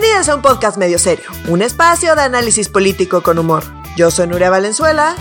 [0.00, 3.64] Bienvenidos a un podcast medio serio, un espacio de análisis político con humor.
[3.96, 5.16] Yo soy Nuria Valenzuela.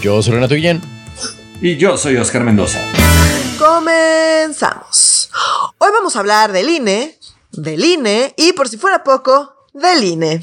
[0.00, 0.80] Yo soy Renato Guillén.
[1.60, 2.80] Y yo soy Oscar Mendoza.
[3.58, 5.30] Comenzamos.
[5.76, 7.18] Hoy vamos a hablar del INE,
[7.50, 10.40] del INE y por si fuera poco, del INE.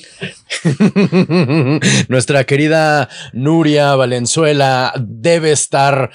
[2.08, 6.10] Nuestra querida Nuria Valenzuela debe estar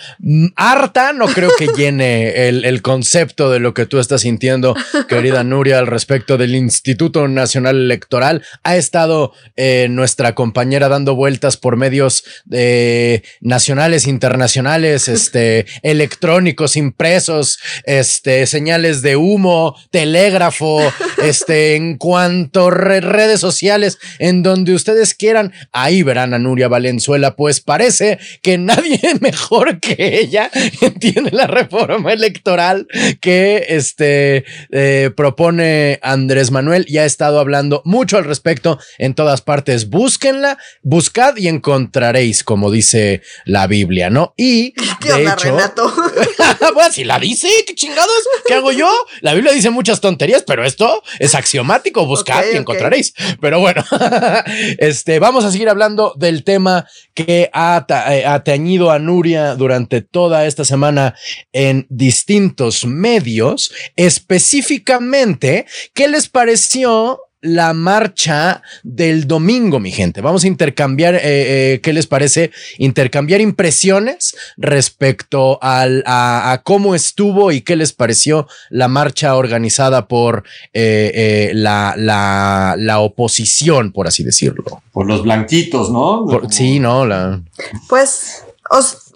[0.57, 1.13] harta.
[1.13, 4.75] No creo que llene el, concepto de lo que tú estás sintiendo,
[5.09, 8.45] querida Nuria, al respecto del Instituto Nacional Electoral.
[8.63, 17.59] Ha estado eh, nuestra compañera dando vueltas por medios eh, nacionales, internacionales, este, electrónicos, impresos,
[17.85, 20.81] este, señales de humo, telégrafo,
[21.23, 22.71] este, en cuanto
[23.05, 29.01] redes sociales, en donde ustedes quieran, ahí verán a Nuria Valenzuela, pues parece que nadie
[29.21, 32.87] mejor que ella entiende la reforma electoral
[33.21, 39.41] que este eh, propone Andrés Manuel y ha estado hablando mucho al respecto en todas
[39.41, 39.89] partes.
[39.89, 44.35] Búsquenla, buscad y encontraréis, como dice la Biblia, ¿no?
[44.37, 45.93] Y ¿Qué de hecho, Renato?
[46.75, 48.91] bueno, si la dice, qué chingados, ¿qué hago yo?
[49.21, 52.94] La Biblia dice muchas tonterías, pero esto es axiomático, buscad y encontraréis.
[53.41, 53.85] Pero bueno,
[54.79, 60.47] este, vamos a seguir hablando del tema que ha eh, atañido a Nuria durante toda
[60.47, 61.15] esta semana
[61.53, 63.73] en distintos medios.
[63.97, 70.23] Específicamente, ¿qué les pareció la marcha del domingo, mi gente.
[70.23, 72.51] Vamos a intercambiar, eh, eh, ¿qué les parece?
[72.79, 80.45] Intercambiar impresiones respecto al, a, cómo estuvo y qué les pareció la marcha organizada por
[80.73, 84.83] eh, la, la, la, oposición, por así decirlo.
[84.93, 86.27] Por los blanquitos, ¿no?
[86.49, 87.43] sí, no, la...
[87.89, 88.45] Pues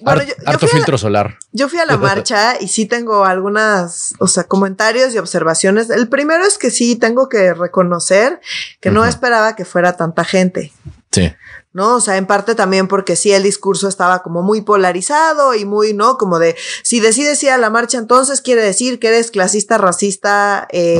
[0.02, 1.38] bueno, harto filtro solar.
[1.52, 5.90] Yo fui a la marcha y sí tengo algunas, o sea, comentarios y observaciones.
[5.90, 8.40] El primero es que sí tengo que reconocer
[8.80, 10.72] que no esperaba que fuera tanta gente.
[11.10, 11.32] Sí.
[11.78, 11.94] ¿No?
[11.94, 15.94] O sea, en parte también porque sí el discurso estaba como muy polarizado y muy,
[15.94, 16.18] ¿no?
[16.18, 20.66] Como de, si decides ir a la marcha, entonces quiere decir que eres clasista, racista,
[20.72, 20.98] eh,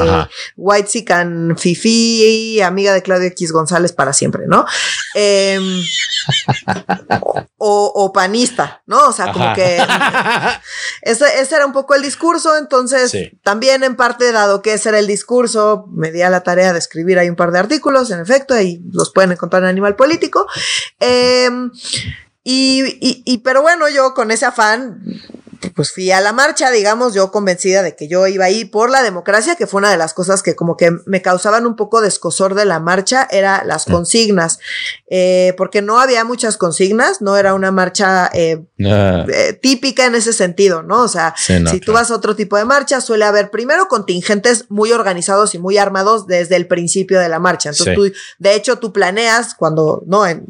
[0.56, 4.66] white sican, fifi, amiga de Claudio X González para siempre, ¿no?
[5.14, 5.82] Em,
[7.56, 9.08] o, panista, ¿no?
[9.08, 9.78] O sea, como que
[11.02, 15.00] ese, ese, era un poco el discurso, entonces también en parte, dado que ese era
[15.00, 18.20] el discurso, me di a la tarea de escribir ahí un par de artículos, en
[18.20, 20.46] efecto, ahí los pueden encontrar en Animal Político.
[21.00, 21.70] Em,
[22.44, 25.02] y, y, pero bueno, yo con ese afán
[25.74, 28.90] pues fui a la marcha, digamos, yo convencida de que yo iba a ir por
[28.90, 32.00] la democracia, que fue una de las cosas que como que me causaban un poco
[32.00, 33.92] de escosor de la marcha, era las mm.
[33.92, 34.58] consignas,
[35.10, 40.32] eh, porque no había muchas consignas, no era una marcha eh, eh, típica en ese
[40.32, 41.02] sentido, ¿no?
[41.02, 44.92] O sea, si tú vas a otro tipo de marcha, suele haber primero contingentes muy
[44.92, 47.70] organizados y muy armados desde el principio de la marcha.
[47.70, 50.26] Entonces tú, de hecho, tú planeas cuando, ¿no?
[50.26, 50.44] En,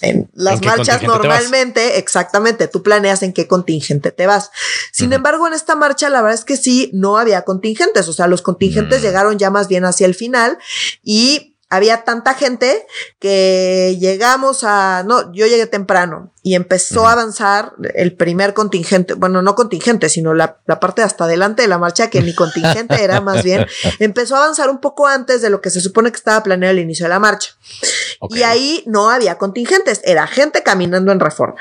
[0.00, 4.43] en las marchas normalmente, exactamente, tú planeas en qué contingente te vas.
[4.92, 8.26] Sin embargo, en esta marcha, la verdad es que sí, no había contingentes, o sea,
[8.26, 9.04] los contingentes mm.
[9.04, 10.58] llegaron ya más bien hacia el final
[11.02, 12.86] y había tanta gente
[13.18, 19.40] que llegamos a, no, yo llegué temprano y empezó a avanzar el primer contingente, bueno,
[19.40, 23.20] no contingente, sino la, la, parte hasta adelante de la marcha, que mi contingente era
[23.20, 23.66] más bien,
[23.98, 26.80] empezó a avanzar un poco antes de lo que se supone que estaba planeado el
[26.80, 27.50] inicio de la marcha.
[28.30, 31.56] Y ahí no había contingentes, era gente caminando en reforma.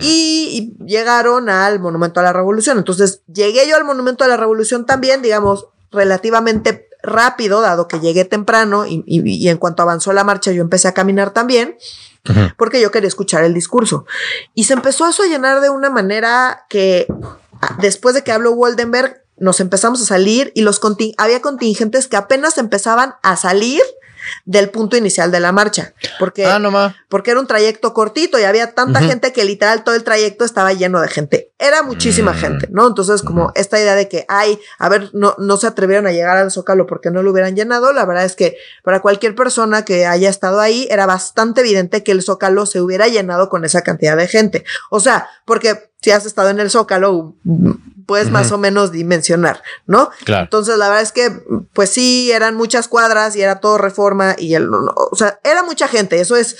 [0.00, 2.78] y llegaron al Monumento a la Revolución.
[2.78, 8.24] Entonces llegué yo al Monumento a la Revolución también, digamos, relativamente rápido, dado que llegué
[8.24, 11.76] temprano y, en cuanto avanzó la marcha yo empecé a caminar también,
[12.56, 14.04] porque yo quería escuchar el discurso.
[14.54, 17.06] Y se empezó eso a llenar de una manera que
[17.80, 20.80] después de que habló Waldenberg, nos empezamos a salir y los
[21.16, 23.82] había contingentes que apenas empezaban a salir
[24.44, 25.94] del punto inicial de la marcha.
[26.18, 30.04] Porque, ah, porque era un trayecto cortito y había tanta gente que literal todo el
[30.04, 31.52] trayecto estaba lleno de gente.
[31.58, 32.36] Era muchísima mm.
[32.36, 32.86] gente, ¿no?
[32.86, 36.36] Entonces, como esta idea de que, ay, a ver, no, no se atrevieron a llegar
[36.36, 40.06] al Zócalo porque no lo hubieran llenado, la verdad es que para cualquier persona que
[40.06, 44.16] haya estado ahí, era bastante evidente que el Zócalo se hubiera llenado con esa cantidad
[44.16, 44.64] de gente.
[44.90, 47.36] O sea, porque si has estado en el Zócalo,
[48.06, 50.08] puedes más o menos dimensionar, ¿no?
[50.24, 50.44] Claro.
[50.44, 51.30] Entonces, la verdad es que,
[51.74, 55.86] pues sí, eran muchas cuadras y era todo reforma y el, o sea, era mucha
[55.86, 56.56] gente, eso es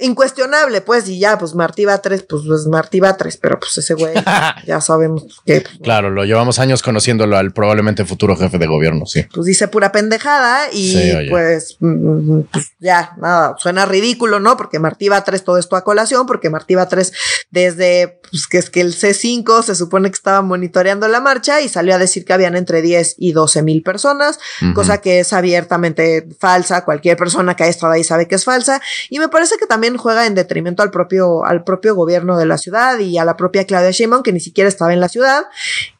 [0.00, 4.14] incuestionable, pues, y ya, pues Martí tres, pues, pues Martí tres, pero pues ese güey
[4.66, 5.62] ya sabemos que.
[5.62, 9.24] Pues, claro, lo llevamos años conociéndolo al probablemente futuro jefe de gobierno, sí.
[9.34, 14.56] Pues dice pura pendejada y pues, mm, pues, ya, nada, suena ridículo, ¿no?
[14.56, 17.12] Porque Martí tres todo esto a colación, porque Martí tres
[17.50, 21.68] desde pues, que es que el C5 se supone que estaba monitoreando la marcha y
[21.68, 24.38] salió a decir que habían entre 10 y 12 mil personas,
[24.74, 26.84] cosa que es abiertamente falsa.
[26.84, 28.82] Cualquier persona que haya estado ahí sabe que es falsa.
[29.08, 32.58] Y me parece que también juega en detrimento al propio, al propio gobierno de la
[32.58, 35.44] ciudad y a la propia Claudia Sheinbaum, que ni siquiera estaba en la ciudad.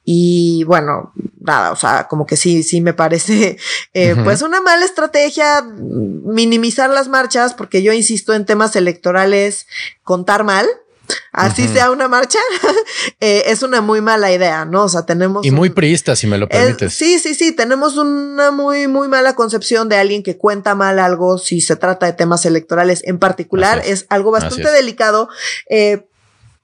[0.05, 3.59] Y bueno, nada, o sea, como que sí, sí me parece
[3.95, 9.67] eh, pues una mala estrategia minimizar las marchas, porque yo insisto en temas electorales,
[10.03, 10.67] contar mal
[11.33, 12.39] así sea una marcha,
[13.21, 14.85] eh, es una muy mala idea, ¿no?
[14.85, 15.45] O sea, tenemos...
[15.45, 16.95] Y muy priista, si me lo permites.
[16.95, 21.39] sí, sí, sí, tenemos una muy, muy mala concepción de alguien que cuenta mal algo
[21.39, 23.83] si se trata de temas electorales en particular.
[23.85, 24.07] Es.
[24.09, 25.29] algo bastante delicado.
[25.69, 26.05] Eh,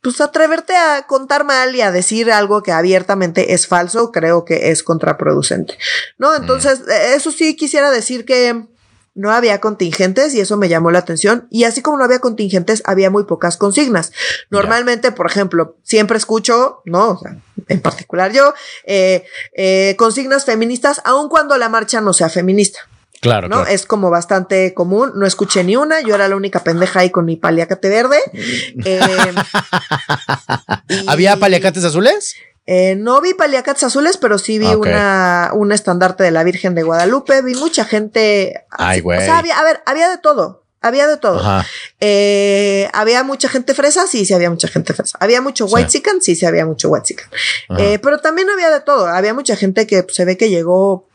[0.04, 4.70] pues atreverte a contar mal y a decir algo que abiertamente es falso, creo que
[4.70, 5.78] es contraproducente,
[6.18, 6.34] ¿no?
[6.36, 8.66] Entonces, eh, eso sí quisiera decir que
[9.14, 11.46] no había contingentes y eso me llamó la atención.
[11.50, 14.12] Y así como no había contingentes, había muy pocas consignas.
[14.50, 17.10] Normalmente, por ejemplo, siempre escucho, ¿no?
[17.10, 17.36] O sea,
[17.68, 19.24] en particular yo, eh,
[19.56, 22.80] eh, consignas feministas, aun cuando la marcha no sea feminista.
[23.20, 23.64] Claro, ¿no?
[23.64, 25.12] Es como bastante común.
[25.14, 26.02] No escuché ni una.
[26.02, 28.18] Yo era la única pendeja ahí con mi paliacate verde.
[28.86, 29.00] Eh,
[31.06, 32.34] ¿Había paliacates azules?
[32.66, 36.82] Eh, no vi paliacates azules, pero sí vi una, un estandarte de la Virgen de
[36.82, 37.42] Guadalupe.
[37.42, 38.64] Vi mucha gente.
[38.70, 39.18] Ay, güey.
[39.18, 40.64] O sea, había, a ver, había de todo.
[40.84, 41.42] Había de todo.
[42.00, 45.16] Eh, había mucha gente fresa, sí, sí había mucha gente fresa.
[45.18, 47.26] Había mucho white chicken, sí, sí había mucho white chicken.
[47.78, 49.06] Eh, pero también había de todo.
[49.06, 51.08] Había mucha gente que se ve que llegó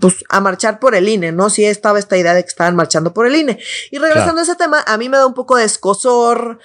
[0.00, 1.50] pues a marchar por el INE, ¿no?
[1.50, 3.58] Sí estaba esta idea de que estaban marchando por el INE.
[3.90, 6.58] Y regresando a ese tema, a mí me da un poco de escosor,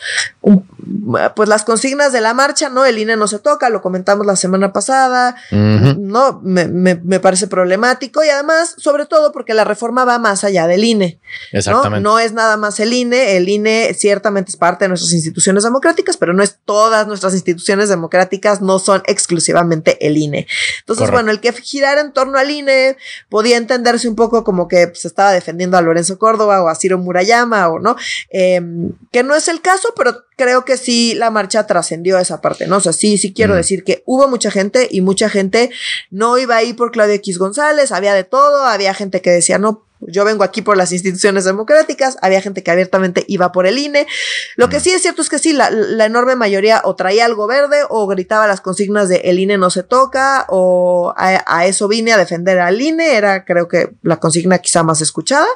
[1.35, 2.85] pues las consignas de la marcha, ¿no?
[2.85, 6.41] El INE no se toca, lo comentamos la semana pasada, ¿no?
[6.43, 10.67] Me, me, me, parece problemático y además, sobre todo porque la reforma va más allá
[10.67, 11.19] del INE.
[11.51, 12.01] Exactamente.
[12.01, 12.11] ¿no?
[12.11, 16.17] no es nada más el INE, el INE ciertamente es parte de nuestras instituciones democráticas,
[16.17, 20.47] pero no es todas nuestras instituciones democráticas, no son exclusivamente el INE.
[20.79, 22.97] Entonces, bueno, el que girar en torno al INE,
[23.31, 26.75] podía entenderse un poco como que se pues, estaba defendiendo a Lorenzo Córdoba o a
[26.75, 27.95] Ciro Murayama o no,
[28.29, 32.67] em, que no es el caso, pero creo que sí la marcha trascendió esa parte,
[32.67, 32.77] ¿no?
[32.77, 35.71] O sea, sí, sí quiero decir que hubo mucha gente y mucha gente
[36.09, 39.85] no iba ahí por Claudio X González, había de todo, había gente que decía, no,
[40.07, 44.07] yo vengo aquí por las instituciones democráticas, había gente que abiertamente iba por el INE.
[44.55, 45.69] Lo que sí es cierto es que sí, la,
[46.05, 49.83] enorme mayoría o traía algo verde o gritaba las consignas de el INE no se
[49.83, 54.83] toca o a, eso vine a defender al INE, era creo que la consigna quizá
[54.83, 55.47] más escuchada.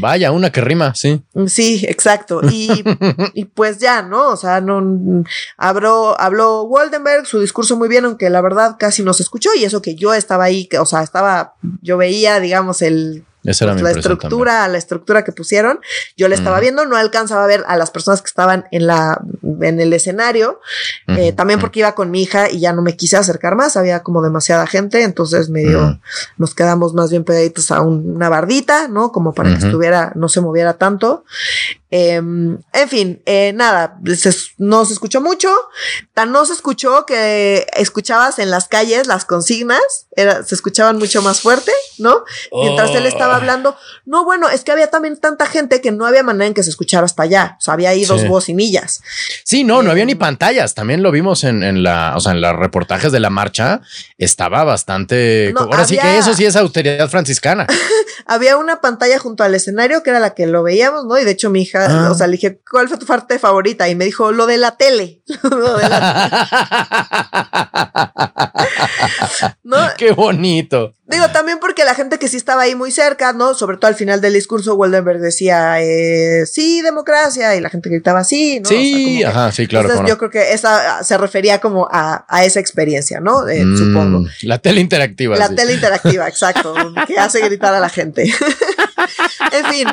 [0.00, 1.22] Vaya, una que rima, sí.
[1.46, 2.40] Sí, exacto.
[2.50, 2.84] Y,
[3.34, 4.28] y pues ya, ¿no?
[4.28, 5.24] O sea, no
[5.56, 9.64] habló, habló Waldenberg, su discurso muy bien, aunque la verdad casi no se escuchó y
[9.64, 13.74] eso que yo estaba ahí, que, o sea, estaba, yo veía, digamos, el esa era
[13.74, 15.80] pues, la estructura, la estructura que pusieron,
[16.16, 19.20] yo la estaba viendo, no alcanzaba a ver a las personas que estaban en la,
[19.60, 20.60] en el escenario,
[21.08, 24.02] eh, también porque iba con mi hija y ya no me quise acercar más, había
[24.02, 26.00] como demasiada gente, entonces medio
[26.36, 29.12] nos quedamos más bien pegaditos a una bardita, ¿no?
[29.12, 31.24] Como para que estuviera, no se moviera tanto.
[31.94, 33.98] Em, en fin, eh, nada,
[34.56, 35.54] no se escuchó mucho,
[36.14, 41.20] tan no se escuchó que escuchabas en las calles las consignas, era, se escuchaban mucho
[41.20, 42.24] más fuerte, ¿no?
[42.50, 43.36] Mientras él estaba oh.
[43.36, 46.62] hablando, no, bueno, es que había también tanta gente que no había manera en que
[46.62, 49.02] se escuchara hasta allá, o sea, había ahí dos bocinillas.
[49.44, 52.56] Sí, no, no había ni pantallas, también lo vimos en, la, o sea, en los
[52.56, 53.82] reportajes de la marcha,
[54.16, 57.66] estaba bastante, ahora sí que eso sí es austeridad franciscana.
[58.26, 61.18] había una pantalla junto al escenario que era la que lo veíamos, ¿no?
[61.18, 62.10] Y de hecho mi hija Ah.
[62.10, 63.88] O sea, le dije, ¿cuál fue tu parte favorita?
[63.88, 65.22] Y me dijo, lo de la tele.
[65.42, 66.48] lo de la
[69.62, 69.78] ¿No?
[69.96, 70.94] Qué bonito.
[71.12, 73.54] Digo, también porque la gente que sí estaba ahí muy cerca, ¿no?
[73.54, 78.24] Sobre todo al final del discurso, Waldenberg decía, eh, sí, democracia, y la gente gritaba
[78.24, 78.68] sí, ¿no?
[78.68, 79.88] Sí, ajá, sí, claro.
[79.88, 83.46] Entonces yo creo que esa se refería como a, esa experiencia, ¿no?
[83.46, 84.24] Eh, mm, supongo.
[84.42, 85.36] La tele interactiva.
[85.36, 86.74] La tele interactiva, exacto,
[87.06, 88.32] que hace gritar a la gente.
[89.52, 89.88] en fin,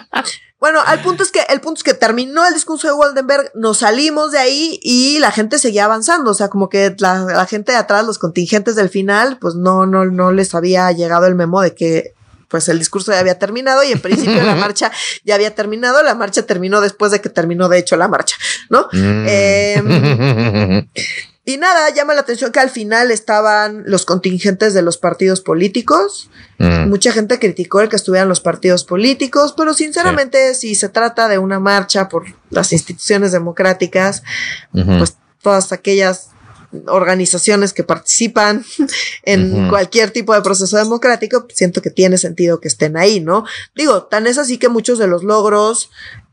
[0.59, 3.77] bueno, al punto es que el punto es que terminó el discurso de Waldenberg, nos
[3.77, 7.77] salimos de ahí y la gente seguía avanzando, o sea, como que la, gente de
[7.77, 11.73] atrás, los contingentes del final, pues no, no, no les había llegado el memo de
[11.73, 12.13] que
[12.49, 14.91] pues el discurso ya había terminado y en principio la marcha
[15.23, 18.35] ya había terminado, la marcha terminó después de que terminó de hecho la marcha,
[18.69, 18.89] ¿no?
[18.91, 19.25] Mm.
[19.27, 20.87] Em,
[21.49, 26.29] y nada, llama la atención que al final estaban los contingentes de los partidos políticos.
[26.59, 26.89] Mm.
[26.89, 31.39] Mucha gente criticó el que estuvieran los partidos políticos, pero sinceramente, si se trata de
[31.39, 34.21] una marcha por las instituciones democráticas,
[34.71, 36.29] pues todas aquellas
[36.85, 38.63] organizaciones que participan
[39.23, 43.45] en cualquier tipo de proceso democrático, siento que tiene sentido que estén ahí, ¿no?
[43.75, 45.89] Digo, tan es así que muchos de los logros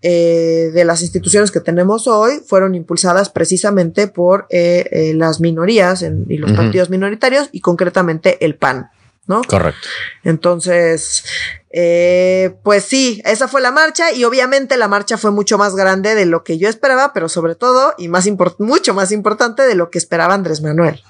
[0.08, 6.04] eh, de las instituciones que tenemos hoy fueron impulsadas precisamente por eh, eh, las minorías
[6.28, 8.88] y los partidos minoritarios y concretamente el PAN.
[9.26, 9.42] ¿no?
[9.42, 9.88] Correcto.
[10.22, 11.24] Entonces,
[11.70, 16.14] eh, pues sí, esa fue la marcha y obviamente la marcha fue mucho más grande
[16.14, 18.28] de lo que yo esperaba, pero sobre todo y más
[18.60, 21.02] mucho más importante de lo que esperaba Andrés Manuel.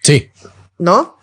[0.00, 0.30] Sí.
[0.78, 1.18] ¿No?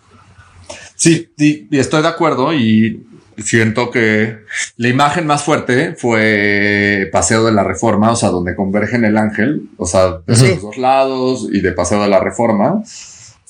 [0.94, 3.06] Sí, sí, estoy de acuerdo y
[3.38, 4.38] siento que
[4.76, 9.68] la imagen más fuerte fue Paseo de la Reforma, o sea, donde convergen el ángel,
[9.76, 12.82] o sea, de los dos lados y de Paseo de la Reforma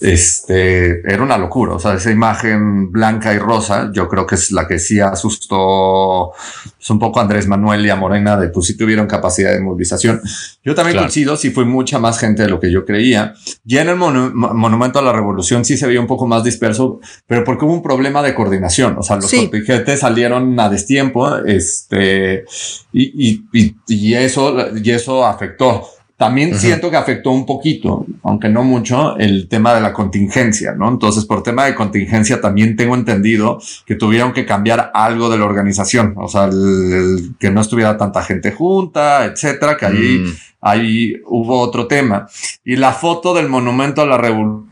[0.01, 1.75] este, era una locura.
[1.75, 6.33] O sea, esa imagen blanca y rosa, yo creo que es la que sí asustó
[6.77, 9.61] pues, un poco a Andrés Manuel y a Morena de pues si tuvieron capacidad de
[9.61, 10.21] movilización.
[10.63, 13.35] Yo también coincido, sí fue mucha más gente de lo que yo creía.
[13.65, 17.45] Ya en el Monumento a la Revolución sí se veía un poco más disperso, pero
[17.45, 18.97] porque hubo un problema de coordinación.
[18.99, 19.51] O sea, los sí.
[19.97, 22.45] salieron a destiempo, este,
[22.93, 25.96] y, y, y, y eso, y eso afectó.
[26.17, 30.89] También siento que afectó un poquito, aunque no mucho, el tema de la contingencia, ¿no?
[30.89, 35.45] Entonces, por tema de contingencia, también tengo entendido que tuvieron que cambiar algo de la
[35.45, 36.49] organización, o sea,
[37.39, 40.33] que no estuviera tanta gente junta, etcétera, que ahí, mm.
[40.63, 42.27] ahí hubo otro tema.
[42.65, 44.66] Y la foto del monumento a la revolución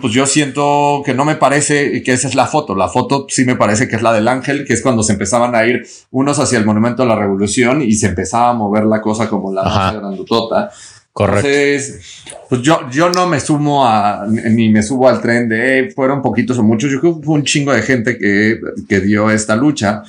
[0.00, 2.74] pues yo siento que no me parece que esa es la foto.
[2.74, 5.54] La foto sí me parece que es la del ángel, que es cuando se empezaban
[5.54, 9.00] a ir unos hacia el monumento a la revolución y se empezaba a mover la
[9.00, 10.70] cosa como la más grandotota.
[11.12, 11.46] Correcto.
[11.46, 16.22] Entonces, pues yo, yo no me sumo a, ni me subo al tren de, fueron
[16.22, 16.90] poquitos o muchos.
[16.90, 20.02] Yo creo que fue un chingo de gente que, que dio esta lucha.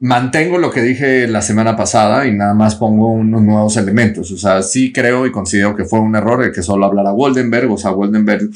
[0.00, 4.30] Mantengo lo que dije la semana pasada y nada más pongo unos nuevos elementos.
[4.32, 7.70] O sea, sí creo y considero que fue un error el que solo hablara Goldenberg.
[7.70, 8.50] O sea, Goldenberg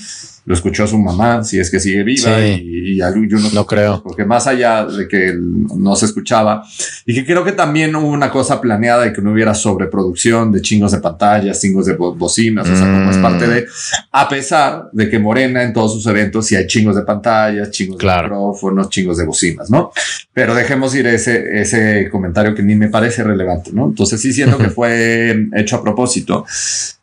[0.46, 4.02] lo escuchó su mamá, si es que sigue viva, y, yo no, creo.
[4.02, 6.64] Porque más allá de que no se escuchaba,
[7.04, 10.62] y que creo que también hubo una cosa planeada de que no hubiera sobreproducción de
[10.62, 13.66] chingos de pantallas, chingos de bocinas, o sea, como es parte de,
[14.12, 17.98] a pesar de que Morena en todos sus eventos sí hay chingos de pantallas, chingos
[17.98, 19.92] de micrófonos, chingos de bocinas, ¿no?
[20.32, 23.86] Pero dejemos ir ese, ese comentario que ni me parece relevante, ¿no?
[23.86, 26.44] Entonces sí siento que fue hecho a propósito.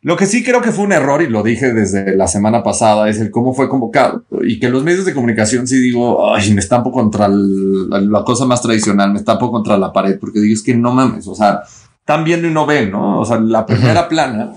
[0.07, 3.09] Lo que sí creo que fue un error, y lo dije desde la semana pasada,
[3.09, 4.23] es el cómo fue convocado.
[4.41, 8.61] Y que los medios de comunicación sí digo, ay, me estampo contra la, cosa más
[8.61, 11.59] tradicional, me estampo contra la pared, porque digo, es que no mames, o sea,
[11.99, 13.19] están viendo y no ven, ¿no?
[13.19, 14.53] O sea, la primera plana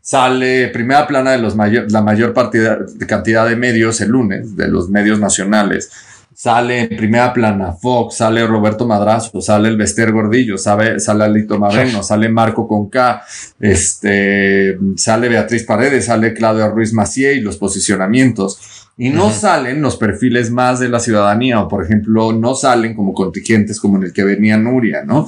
[0.00, 4.66] sale, primera plana de los mayor, la mayor partida, cantidad de medios el lunes, de
[4.66, 5.92] los medios nacionales
[6.38, 11.58] sale en primera plana Fox, sale Roberto Madrazo, sale el Bester Gordillo, sale, sale Alito
[11.58, 13.24] Moreno, sale Marco Conca,
[13.58, 18.86] este, sale Beatriz Paredes, sale Claudia Ruiz Macié y los posicionamientos.
[18.96, 23.14] Y no salen los perfiles más de la ciudadanía, o por ejemplo, no salen como
[23.14, 25.26] contingentes como en el que venía Nuria, ¿no?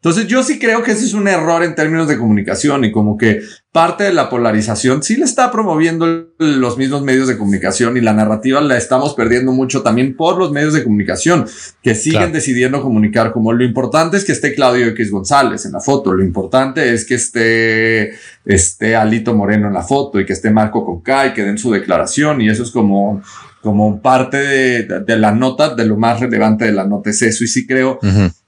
[0.00, 3.18] Entonces yo sí creo que ese es un error en términos de comunicación y como
[3.18, 3.40] que
[3.72, 8.12] parte de la polarización sí le está promoviendo los mismos medios de comunicación y la
[8.12, 11.46] narrativa la estamos perdiendo mucho también por los medios de comunicación
[11.82, 15.80] que siguen decidiendo comunicar como lo importante es que esté Claudio X González en la
[15.80, 18.12] foto, lo importante es que esté,
[18.44, 21.72] esté Alito Moreno en la foto y que esté Marco Conca y que den su
[21.72, 23.20] declaración y eso es como
[23.60, 27.48] como parte de, la nota, de lo más relevante de la nota es eso y
[27.48, 27.98] sí creo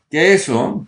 [0.08, 0.86] que eso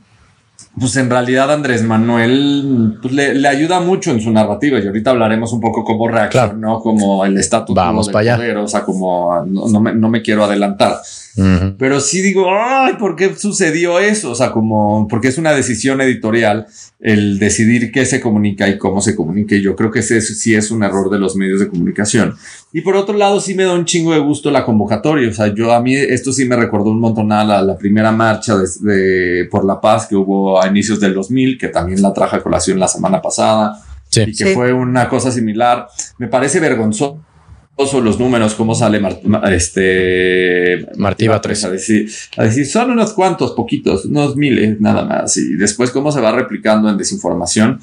[0.79, 5.53] pues en realidad Andrés Manuel pues, le, ayuda mucho en su narrativa y ahorita hablaremos
[5.53, 8.61] un poco cómo reaccionó, como el estatus Vamos para allá.
[8.61, 10.97] o sea, como no, me, no me quiero adelantar.
[11.79, 14.31] Pero sí digo, ay, ¿por qué sucedió eso?
[14.31, 16.67] O sea, como, porque es una decisión editorial
[17.01, 19.55] el decidir qué se comunica y cómo se comunica.
[19.55, 22.35] Y yo creo que ese sí es un error de los medios de comunicación.
[22.75, 25.29] Y por otro lado, sí me da un chingo de gusto la convocatoria.
[25.29, 28.57] O sea, yo a mí esto sí me recordó un montón a la, primera marcha
[28.57, 32.43] de, por la paz que hubo a inicios del 2000, que también la traje a
[32.43, 33.79] colación la semana pasada.
[34.15, 35.87] Y que fue una cosa similar.
[36.19, 37.21] Me parece vergonzoso
[38.03, 39.03] los números, cómo sale
[39.51, 41.65] este Martí Batres.
[41.65, 45.37] A decir, a decir, son unos cuantos, poquitos, unos miles, nada más.
[45.37, 47.81] Y después cómo se va replicando en desinformación.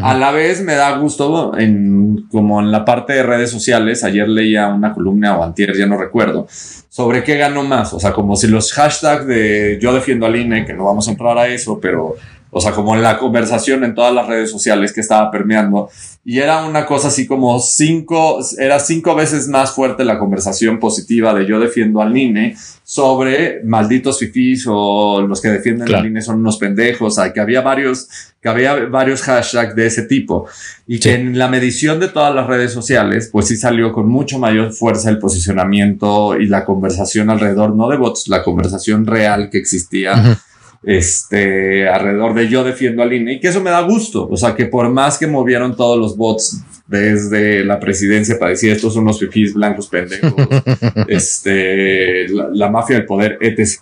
[0.00, 4.04] A la vez me da gusto en como en la parte de redes sociales.
[4.04, 7.92] Ayer leía una columna o antier, ya no recuerdo, sobre qué ganó más.
[7.92, 11.10] O sea, como si los hashtags de yo defiendo al INE, que no vamos a
[11.10, 12.16] entrar a eso, pero
[12.54, 15.88] o sea, como en la conversación en todas las redes sociales que estaba permeando.
[16.22, 21.32] Y era una cosa así como cinco, era cinco veces más fuerte la conversación positiva
[21.32, 22.54] de yo defiendo al INE
[22.84, 27.18] sobre malditos fifís o los que defienden al INE son unos pendejos.
[27.18, 28.06] O que había varios,
[28.42, 30.46] que había varios hashtags de ese tipo.
[30.86, 34.38] Y que en la medición de todas las redes sociales, pues sí salió con mucho
[34.38, 39.56] mayor fuerza el posicionamiento y la conversación alrededor, no de bots, la conversación real que
[39.56, 40.38] existía
[40.82, 44.28] este, alrededor de yo defiendo al INE y que eso me da gusto.
[44.28, 48.72] O sea, que por más que movieron todos los bots desde la presidencia para decir
[48.72, 50.34] estos son unos fifís blancos pendejos,
[51.08, 53.80] este, la, la, mafia del poder, etc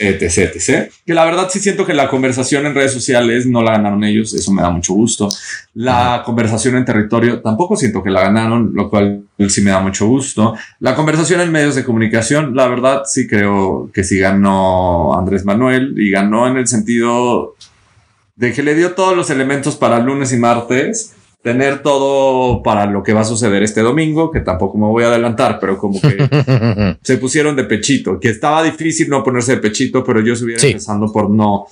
[0.00, 0.90] etc, etc.
[1.04, 4.32] Que la verdad sí siento que la conversación en redes sociales no la ganaron ellos,
[4.34, 5.28] eso me da mucho gusto.
[5.74, 10.06] La conversación en territorio tampoco siento que la ganaron, lo cual sí me da mucho
[10.06, 10.54] gusto.
[10.80, 15.94] La conversación en medios de comunicación, la verdad sí creo que sí ganó Andrés Manuel
[15.98, 17.54] y ganó en el sentido
[18.36, 23.02] de que le dio todos los elementos para lunes y martes tener todo para lo
[23.02, 26.96] que va a suceder este domingo, que tampoco me voy a adelantar, pero como que
[27.02, 31.10] se pusieron de pechito, que estaba difícil no ponerse de pechito, pero yo estuviera empezando
[31.10, 31.66] por no,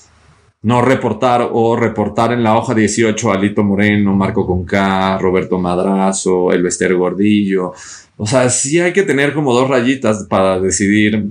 [0.62, 6.50] no reportar o reportar en la hoja 18 a Lito Moreno, Marco Conca, Roberto Madrazo,
[6.50, 7.72] Elvester Gordillo.
[8.16, 11.26] O sea, sí hay que tener como dos rayitas para decidir.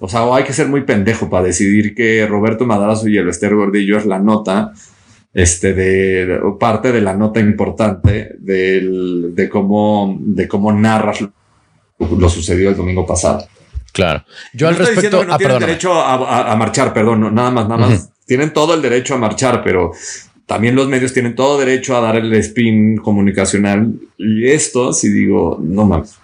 [0.00, 3.54] O sea, o hay que ser muy pendejo para decidir que Roberto Madrazo y Elvester
[3.54, 4.72] Gordillo es la nota
[5.32, 11.20] este, de, parte de la nota importante del, de cómo, de cómo narras
[11.98, 13.46] lo, sucedido el domingo pasado.
[13.92, 14.24] Claro.
[14.52, 15.24] Yo al respecto.
[15.24, 18.10] no ah, tienen derecho a, marchar, perdón, nada más, nada más.
[18.24, 19.92] Tienen todo el derecho a marchar, pero
[20.46, 23.92] también los medios tienen todo derecho a dar el spin comunicacional.
[24.16, 26.19] Y esto, si digo, no más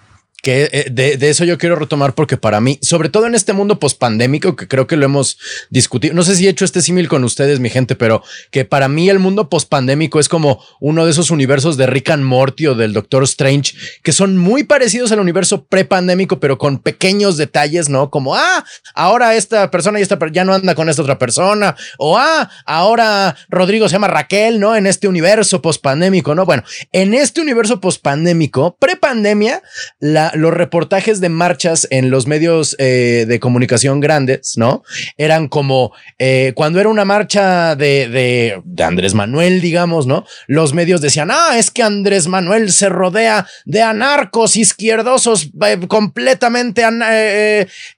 [0.46, 3.80] que eh, de, eso yo quiero retomar porque para mí, sobre todo en este mundo
[3.80, 5.38] pospandémico, que creo que lo hemos
[5.70, 8.22] discutido, no sé si he hecho este símil con ustedes, mi gente, pero
[8.52, 12.22] que para mí el mundo pospandémico es como uno de esos universos de Rick and
[12.22, 17.36] Morty o del Doctor Strange, que son muy parecidos al universo prepandémico, pero con pequeños
[17.36, 18.10] detalles, ¿no?
[18.10, 22.16] Como, ah, ahora esta persona y esta ya no anda con esta otra persona, o
[22.18, 24.76] ah, ahora Rodrigo se llama Raquel, ¿no?
[24.76, 26.46] En este universo pospandémico, ¿no?
[26.46, 26.62] Bueno,
[26.92, 29.60] en este universo pospandémico, prepandemia,
[29.98, 34.82] la, los reportajes de marchas en los medios eh, de comunicación grandes, ¿no?
[35.16, 40.24] Eran como eh, cuando era una marcha de, de, Andrés Manuel, digamos, ¿no?
[40.46, 46.82] Los medios decían, ah, es que Andrés Manuel se rodea de anarcos izquierdosos eh, completamente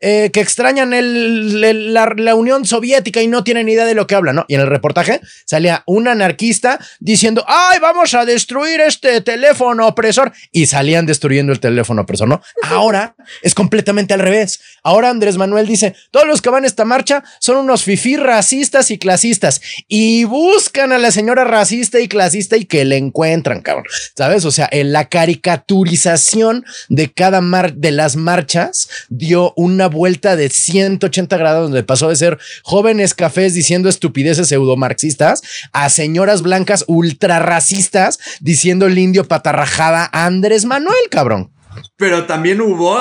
[0.01, 4.45] que extrañan la, la, Unión Soviética y no tienen idea de lo que hablan, ¿no?
[4.49, 10.33] Y en el reportaje salía un anarquista diciendo, ay, vamos a destruir este teléfono opresor
[10.53, 12.18] y salían destruyendo el teléfono opresor.
[12.63, 14.61] Ahora es completamente al revés.
[14.83, 18.91] Ahora Andrés Manuel dice, todos los que van a esta marcha son unos fifí racistas
[18.91, 23.87] y clasistas y buscan a la señora racista y clasista y que le encuentran, cabrón.
[24.17, 24.45] ¿Sabes?
[24.45, 30.49] O sea, en la caricaturización de cada mar de las marchas dio una vuelta de
[30.49, 37.39] 180 grados donde pasó de ser jóvenes cafés diciendo estupideces pseudomarxistas a señoras blancas ultra
[37.39, 41.51] racistas diciendo el indio patarrajada a Andrés Manuel, cabrón.
[41.97, 42.99] Pero también hubo,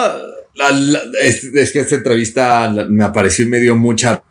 [1.22, 4.24] es, que esta entrevista me apareció y me dio mucha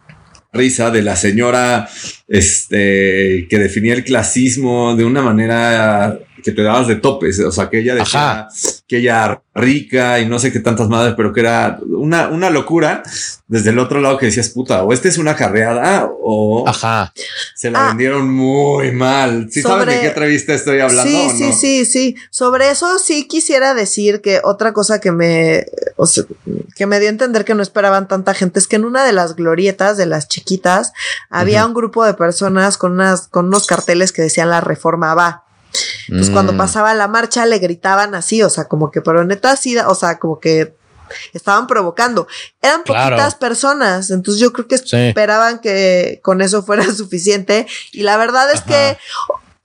[0.52, 1.88] risa de la señora
[2.28, 7.40] este, que definía el clasismo de una manera que te dabas de topes.
[7.40, 8.46] O sea, que ella decía
[8.86, 13.02] que ella rica y no sé qué tantas madres, pero que era una, una locura
[13.48, 17.12] desde el otro lado que decías, puta, o esta es una carreada o Ajá.
[17.56, 17.88] se la ah.
[17.88, 19.48] vendieron muy mal.
[19.50, 21.10] ¿Sí sabes de qué entrevista estoy hablando?
[21.10, 22.16] Sí, sí, sí, sí.
[22.30, 25.66] Sobre eso sí quisiera decir que otra cosa que me,
[26.76, 29.12] que me dio a entender que no esperaban tanta gente es que en una de
[29.12, 30.92] las glorietas de las chiquitas
[31.28, 35.45] había un grupo de personas con unas, con unos carteles que decían la reforma va.
[36.08, 36.56] Entonces, cuando mm.
[36.56, 40.18] pasaba la marcha le gritaban así, o sea, como que, pero neta así, o sea,
[40.18, 40.74] como que
[41.32, 42.26] estaban provocando.
[42.62, 47.66] Eran poquitas personas, entonces yo creo que esperaban que con eso fuera suficiente.
[47.92, 48.98] Y la verdad es que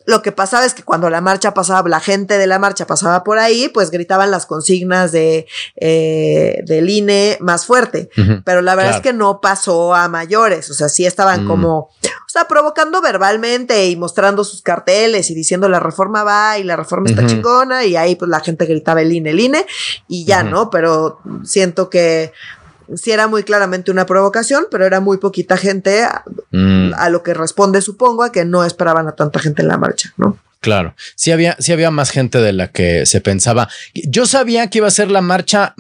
[0.06, 3.24] lo que pasaba es que cuando la marcha pasaba, la gente de la marcha pasaba
[3.24, 8.10] por ahí, pues gritaban las consignas de eh, del INE más fuerte.
[8.44, 10.70] Pero la verdad es que no pasó a mayores.
[10.70, 11.48] O sea, sí estaban mm.
[11.48, 16.64] como, o sea, provocando verbalmente y mostrando sus carteles y diciendo la reforma va y
[16.64, 17.86] la reforma está chingona.
[17.86, 19.66] Y ahí pues la gente gritaba el INE, el INE,
[20.08, 20.70] y ya, ¿no?
[20.70, 22.34] Pero siento que
[22.96, 26.92] sí era muy claramente una provocación, pero era muy poquita gente a, mm.
[27.10, 30.38] lo que responde, supongo, a que no esperaban a tanta gente en la marcha, ¿no?
[30.62, 33.68] Claro, sí había, sí había más gente de la que se pensaba.
[33.96, 35.74] Yo sabía que iba a ser la marcha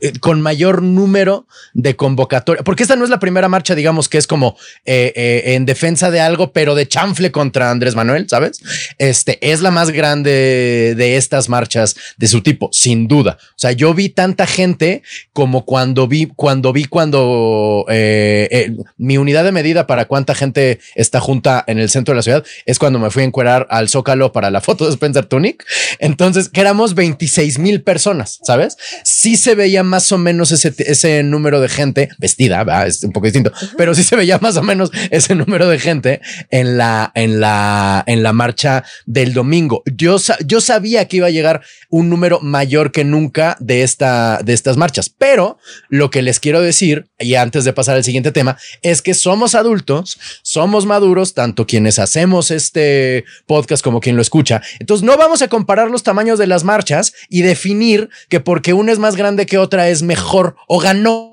[0.00, 4.18] eh, con mayor número de convocatoria, porque esta no es la primera marcha, digamos, que
[4.18, 8.62] es como eh, eh, en defensa de algo, pero de chanfle contra Andrés Manuel, ¿sabes?
[8.98, 13.38] Este es la más grande de estas marchas de su tipo, sin duda.
[13.40, 19.50] O sea, yo vi tanta gente como cuando vi, cuando vi cuando mi unidad de
[19.50, 23.10] medida para cuánta gente está junta en el centro de la ciudad es cuando me
[23.10, 25.64] fui a encuerar al Zócalo para la foto de Spencer Tunic.
[25.98, 28.76] Entonces, que éramos 26 mil personas, ¿sabes?
[29.04, 33.26] Sí se veía más o menos ese, ese número de gente vestida, es un poco
[33.26, 36.20] distinto, pero sí se veía más o menos ese número de gente
[36.50, 39.82] en la, en la, en la marcha del domingo.
[39.86, 44.52] Yo, yo sabía que iba a llegar un número mayor que nunca de esta, de
[44.52, 48.58] estas marchas, pero lo que les quiero decir, y antes de pasar al siguiente tema,
[48.82, 54.60] es que somos adultos, somos maduros, tanto quienes hacemos este podcast como quien lo escucha.
[54.78, 58.92] Entonces no vamos a comparar los tamaños de las marchas y definir que porque una
[58.92, 61.30] es más grande que otra es mejor o ganó.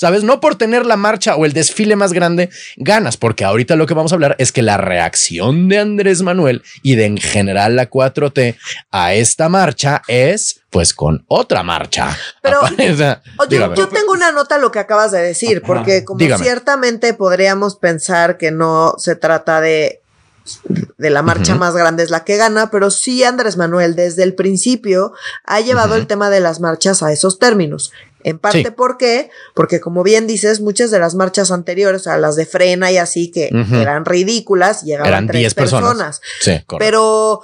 [0.00, 0.22] ¿Sabes?
[0.22, 3.94] No por tener la marcha o el desfile más grande ganas, porque ahorita lo que
[3.94, 7.90] vamos a hablar es que la reacción de Andrés Manuel y de en general la
[7.90, 8.56] 4T
[8.92, 12.16] a esta marcha es pues con otra marcha.
[12.42, 12.60] Pero
[13.38, 17.74] oye, yo tengo una nota a lo que acabas de decir, porque como ciertamente podríamos
[17.74, 20.02] pensar que no se trata de
[20.96, 24.34] de la marcha más grande es la que gana, pero sí Andrés Manuel desde el
[24.34, 25.12] principio
[25.44, 27.92] ha llevado el tema de las marchas a esos términos.
[28.24, 29.30] En parte, ¿por qué?
[29.54, 32.98] Porque como bien dices, muchas de las marchas anteriores, o sea, las de frena y
[32.98, 36.20] así, que eran ridículas, llegaban eran tres personas.
[36.78, 37.42] pero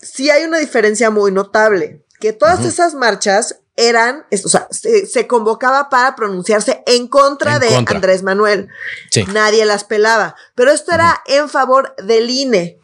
[0.00, 5.88] sí hay una diferencia muy notable, que todas esas marchas eran, o sea, se, convocaba
[5.88, 8.68] para pronunciarse en contra de Andrés Manuel.
[9.32, 12.80] Nadie las pelaba, pero esto era en favor del INE.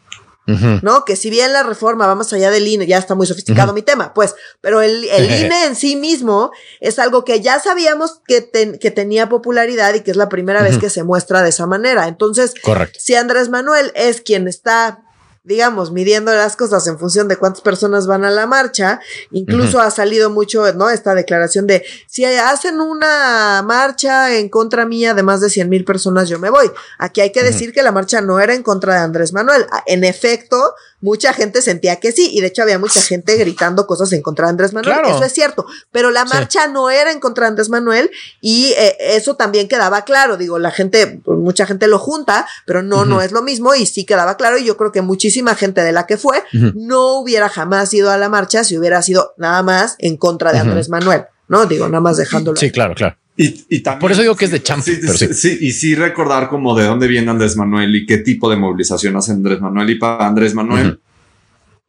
[0.47, 1.05] ¿No?
[1.05, 3.81] Que si bien la reforma va más allá del INE, ya está muy sofisticado mi
[3.81, 8.91] tema, pues, pero el, INE en sí mismo es algo que ya sabíamos que, que
[8.91, 12.07] tenía popularidad y que es la primera vez que se muestra de esa manera.
[12.07, 12.53] Entonces,
[12.97, 15.01] si Andrés Manuel es quien está
[15.45, 18.99] digamos, midiendo las cosas en función de cuántas personas van a la marcha.
[19.31, 20.89] Incluso ha salido mucho, ¿no?
[20.89, 25.85] Esta declaración de si hacen una marcha en contra mía de más de 100 mil
[25.85, 26.69] personas, yo me voy.
[26.97, 29.65] Aquí hay que decir que la marcha no era en contra de Andrés Manuel.
[29.85, 30.73] En efecto,
[31.05, 34.47] mucha gente sentía que sí, y de hecho había mucha gente gritando cosas en contra
[34.47, 37.69] de Andrés Manuel, eso es cierto, pero la marcha no era en contra de Andrés
[37.69, 38.09] Manuel
[38.41, 43.05] y eh, eso también quedaba claro, digo, la gente, mucha gente lo junta, pero no,
[43.05, 45.91] no es lo mismo y sí quedaba claro y yo creo que muchísima gente de
[45.91, 49.95] la que fue no hubiera jamás ido a la marcha si hubiera sido nada más
[49.99, 51.67] en contra de Andrés Manuel, ¿no?
[51.67, 52.57] Digo, nada más dejándolo.
[52.57, 53.15] Sí, claro, claro.
[53.37, 54.81] Y, también, Por eso digo que es de champ.
[54.81, 59.17] Sí, y sí recordar como de dónde viene Andrés Manuel y qué tipo de movilización
[59.17, 59.89] hace Andrés Manuel.
[59.89, 60.99] Y para Andrés Manuel,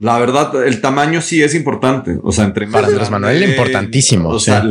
[0.01, 2.19] la verdad, el tamaño sí es importante.
[2.23, 2.75] O sea, entre más.
[2.75, 4.31] Para Andrés Manuel, importantísimo.
[4.31, 4.65] O sea,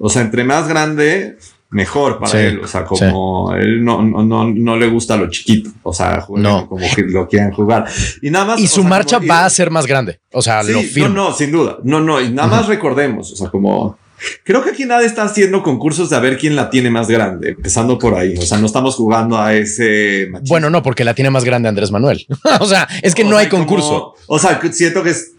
[0.00, 1.38] o sea, entre más grande,
[1.70, 2.60] mejor para él.
[2.60, 5.70] O sea, como él no, no, no, le gusta lo chiquito.
[5.84, 6.68] O sea, no.
[6.68, 7.86] como que lo quieren jugar.
[8.20, 8.60] Y nada más.
[8.60, 10.20] Y su marcha va a ser más grande.
[10.32, 11.78] O sea, lo No, no, sin duda.
[11.84, 12.20] No, no.
[12.20, 13.32] Y nada más recordemos.
[13.32, 13.96] O sea, como
[14.44, 17.50] Creo que aquí nadie está haciendo concursos de a ver quién la tiene más grande,
[17.50, 18.36] empezando por ahí.
[18.38, 20.28] O sea, no estamos jugando a ese.
[20.48, 22.26] Bueno, no, porque la tiene más grande Andrés Manuel.
[22.60, 24.14] o sea, es que no hay concurso.
[24.26, 25.32] o sea, siento que es.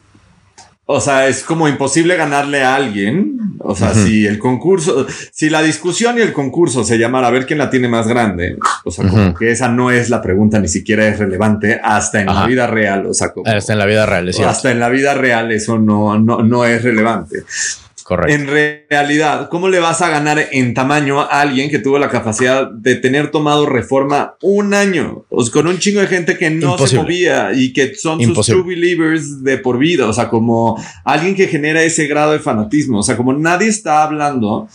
[0.90, 3.38] O sea, es como imposible ganarle a alguien.
[3.60, 7.46] O sea, si el concurso, si la discusión y el concurso se llaman a ver
[7.46, 10.70] quién la tiene más grande, o sea, como que esa no es la pregunta, ni
[10.70, 13.06] siquiera es relevante hasta en la vida real.
[13.08, 15.78] O sea, como, hasta en la vida real, es Hasta en la vida real eso
[15.78, 17.44] no, no, no es relevante.
[18.10, 22.70] En realidad, ¿cómo le vas a ganar en tamaño a alguien que tuvo la capacidad
[22.72, 25.26] de tener tomado reforma un año?
[25.52, 29.44] con un chingo de gente que no se movía y que son sus true believers
[29.44, 30.08] de por vida.
[30.08, 33.00] O sea, como alguien que genera ese grado de fanatismo.
[33.00, 34.68] O sea, como nadie está hablando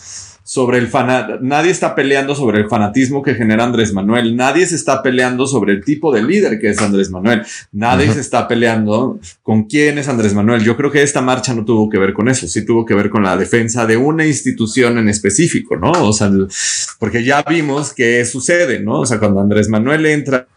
[0.43, 4.75] sobre el fanatismo, nadie está peleando sobre el fanatismo que genera Andrés Manuel, nadie se
[4.75, 9.19] está peleando sobre el tipo de líder que es Andrés Manuel, nadie se está peleando
[9.41, 10.63] con quién es Andrés Manuel.
[10.63, 13.09] Yo creo que esta marcha no tuvo que ver con eso, sí tuvo que ver
[13.09, 15.91] con la defensa de una institución en específico, ¿no?
[15.91, 16.29] O sea,
[16.99, 18.99] porque ya vimos que sucede, ¿no?
[19.01, 20.47] O sea, cuando Andrés Manuel entra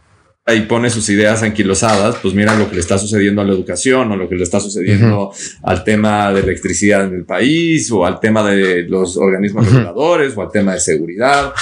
[0.54, 4.12] y pone sus ideas anquilosadas, pues mira lo que le está sucediendo a la educación
[4.12, 5.32] o lo que le está sucediendo
[5.62, 10.42] al tema de electricidad en el país o al tema de los organismos reguladores o
[10.42, 11.52] al tema de seguridad.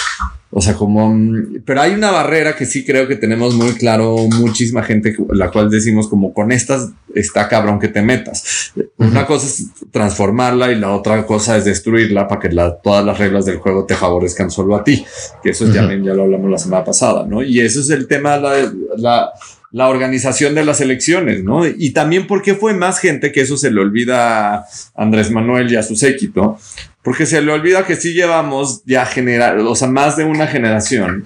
[0.57, 4.17] O sea, como, mm, pero hay una barrera que sí creo que tenemos muy claro
[4.39, 8.73] muchísima gente, la cual decimos como con estas está cabrón que te metas.
[8.97, 13.47] Una cosa es transformarla y la otra cosa es destruirla para que todas las reglas
[13.47, 15.05] del juego te favorezcan solo a ti.
[15.43, 17.43] Que eso ya, ya lo hablamos la semana pasada, ¿no?
[17.43, 19.33] Y eso es el tema, la, la
[19.75, 21.67] la organización de las elecciones, ¿no?
[21.67, 25.75] Y también porque fue más gente, que eso se le olvida a Andrés Manuel y
[25.75, 26.61] a su séquito,
[27.05, 31.23] porque se le olvida que sí llevamos ya generar, o sea, más de una generación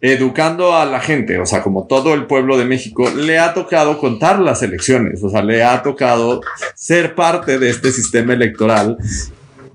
[0.00, 3.98] educando a la gente, o sea, como todo el pueblo de México, le ha tocado
[3.98, 6.40] contar las elecciones, o sea, le ha tocado
[6.74, 8.98] ser parte de este sistema electoral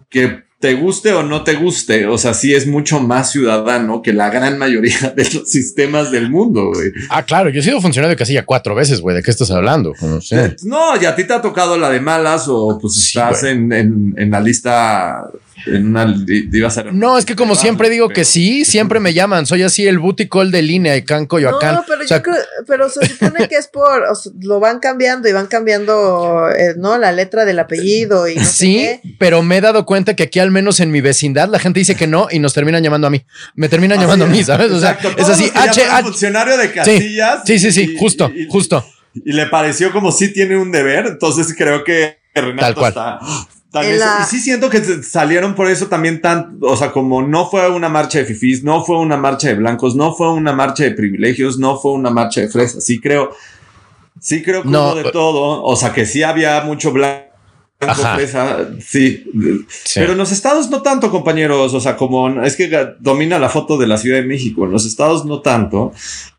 [0.10, 4.14] que te guste o no te guste, o sea, sí es mucho más ciudadano que
[4.14, 6.90] la gran mayoría de los sistemas del mundo, güey.
[7.10, 9.14] Ah, claro, yo he sido funcionario casi ya cuatro veces, güey.
[9.14, 9.94] ¿De qué estás hablando?
[10.00, 10.56] No sé.
[10.64, 14.14] No, y a ti te ha tocado la de malas o pues estás en, en,
[14.16, 15.30] en la lista
[15.66, 19.14] en una iba a ser No, es que como siempre digo que sí, siempre me
[19.14, 19.46] llaman.
[19.46, 21.76] Soy así el buticol de línea y Can Coyoacán.
[21.76, 22.36] No, pero yo creo,
[22.68, 24.04] pero se supone que es por,
[24.42, 26.98] lo van cambiando y van cambiando, eh, ¿no?
[26.98, 30.52] La letra del apellido y no Sí, pero me he dado cuenta que aquí al
[30.52, 33.26] menos en mi vecindad la gente dice que no y nos terminan llamando a mí.
[33.56, 34.72] Me terminan llamando a mí, ¿sabes?
[34.72, 37.42] O sea, es así, H, H funcionario de Castillas.
[37.46, 38.86] Sí, sí, sí, justo, justo.
[39.14, 42.90] Y le pareció como si tiene un deber, entonces creo que Renato Tal cual.
[42.90, 43.20] está
[43.82, 47.90] y sí siento que salieron por eso también tan, o sea, como no fue una
[47.90, 51.58] marcha de fifís, no fue una marcha de blancos, no fue una marcha de privilegios,
[51.58, 52.84] no fue una marcha de fresas.
[52.84, 53.32] Sí creo,
[54.20, 57.34] sí creo que hubo de todo, o sea, que sí había mucho blanco.
[58.16, 59.26] Fresa, sí.
[59.68, 60.00] sí.
[60.00, 61.74] Pero en los estados no tanto, compañeros.
[61.74, 64.64] O sea, como es que domina la foto de la Ciudad de México.
[64.64, 65.92] En los estados no tanto.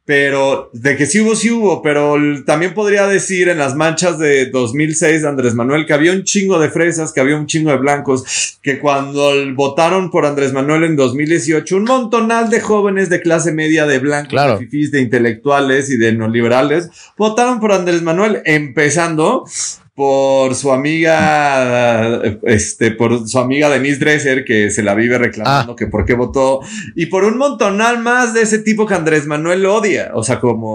[0.06, 4.50] Pero de que sí hubo, sí hubo, pero también podría decir en las manchas de
[4.50, 7.78] 2006 de Andrés Manuel que había un chingo de fresas, que había un chingo de
[7.78, 13.52] blancos, que cuando votaron por Andrés Manuel en 2018, un montonal de jóvenes de clase
[13.52, 19.46] media, de blancos, de fifís, de intelectuales y de neoliberales, votaron por Andrés Manuel, empezando
[19.94, 25.76] por su amiga, este, por su amiga Denise Dresser, que se la vive reclamando ah.
[25.76, 26.60] que por qué votó,
[26.96, 29.93] y por un montonal más de ese tipo que Andrés Manuel odia.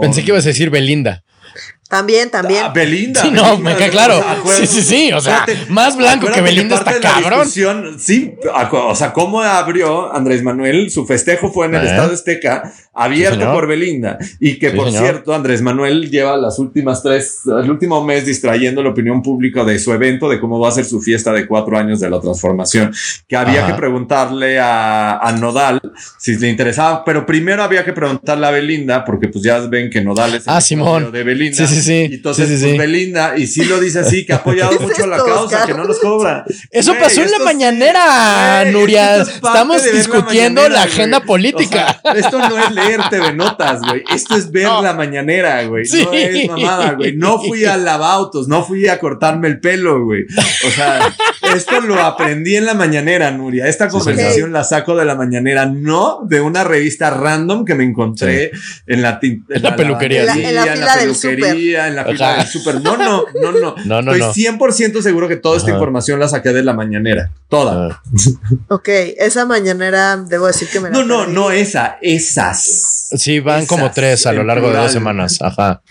[0.01, 1.23] Pensé que ibas a decir Belinda.
[1.89, 2.65] También, también.
[2.65, 3.19] Ah, Belinda.
[3.19, 4.23] Sí, no, me queda claro.
[4.59, 5.11] Sí, sí, sí.
[5.11, 7.49] O sea, más blanco que Belinda está cabrón.
[7.49, 13.51] Sí, o sea, cómo abrió Andrés Manuel, su festejo fue en el Estado Azteca, abierto
[13.51, 14.19] por Belinda.
[14.39, 18.89] Y que, por cierto, Andrés Manuel lleva las últimas tres, el último mes distrayendo la
[18.89, 21.99] opinión pública de su evento, de cómo va a ser su fiesta de cuatro años
[21.99, 22.93] de la transformación.
[23.27, 25.81] Que había que preguntarle a, a, Nodal
[26.19, 30.01] si le interesaba, pero primero había que preguntarle a Belinda, porque pues ya ven que
[30.01, 31.11] Nodal es el ah, Simón.
[31.11, 31.65] de Belinda.
[31.65, 32.07] Sí, sí, sí.
[32.11, 35.65] Y entonces, pues, Belinda, y sí lo dice así, que ha apoyado mucho la causa,
[35.65, 36.45] que no nos cobra.
[36.71, 39.21] Eso pasó en la mañanera, Nuria.
[39.21, 42.01] Estamos discutiendo la, agenda política.
[42.15, 44.03] esto no es leer TV Notas, güey.
[44.13, 45.85] Esto es ver la mañanera, güey.
[45.91, 47.15] No es mamada, güey.
[47.15, 50.23] No fui a lavautos, no fui a cortarme el pelo, güey.
[50.67, 51.13] O sea,
[51.55, 53.67] esto lo aprendí en la mañanera, Nuria.
[53.67, 58.51] Esta conversación la saco de la mañanera, no de una revista random que me encontré
[58.87, 60.21] en la, en la, peluquería.
[60.21, 61.15] En la, fila del
[61.75, 62.81] en la fila del super.
[62.81, 63.75] No, no, no, no.
[63.85, 67.31] no, no Estoy 100% seguro que toda esta información la saqué de la mañanera.
[67.47, 68.01] Toda.
[68.67, 73.09] ok, esa mañanera debo decir que me No, no, no esa, esas.
[73.15, 75.41] Sí, van como tres a lo largo de dos semanas.
[75.41, 75.81] Ajá.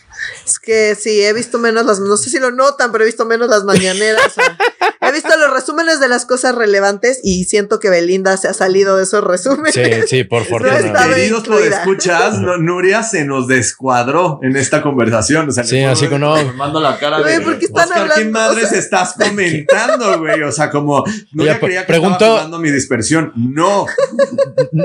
[0.45, 3.25] Es que sí, he visto menos las, no sé si lo notan, pero he visto
[3.25, 4.35] menos las mañaneras.
[5.01, 8.97] he visto los resúmenes de las cosas relevantes y siento que Belinda se ha salido
[8.97, 9.75] de esos resúmenes.
[9.75, 10.81] Sí, sí, por fortuna.
[10.81, 15.49] No Queridos por escuchas, Nuria se nos descuadró en esta conversación.
[15.49, 16.53] O sea, sí, así como no.
[16.55, 17.41] mando la cara de.
[17.41, 20.43] ¿por qué están Oscar, ¿qué madres estás comentando, güey?
[20.43, 23.33] O sea, como Nuria creía que preguntó, estaba mi dispersión.
[23.37, 23.87] No.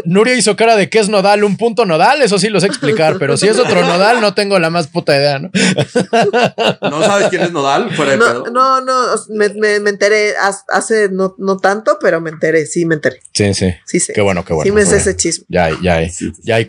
[0.05, 3.17] Nuria hizo cara de que es nodal, un punto nodal, eso sí lo sé explicar,
[3.19, 5.32] pero si es otro nodal, no tengo la más puta idea.
[6.81, 7.03] ¿no?
[7.03, 7.89] sabes quién es Nodal?
[8.51, 10.33] no, no, me, me, enteré
[10.69, 13.19] hace no, no, tanto, pero me enteré, sí me enteré.
[13.33, 13.73] Sí, sí.
[13.85, 14.13] Sí, sí.
[14.13, 14.69] Qué bueno, qué bueno.
[14.69, 15.45] Sí me sé ese chisme.
[15.49, 16.11] Ya hay, ya hay,
[16.43, 16.67] ya hay,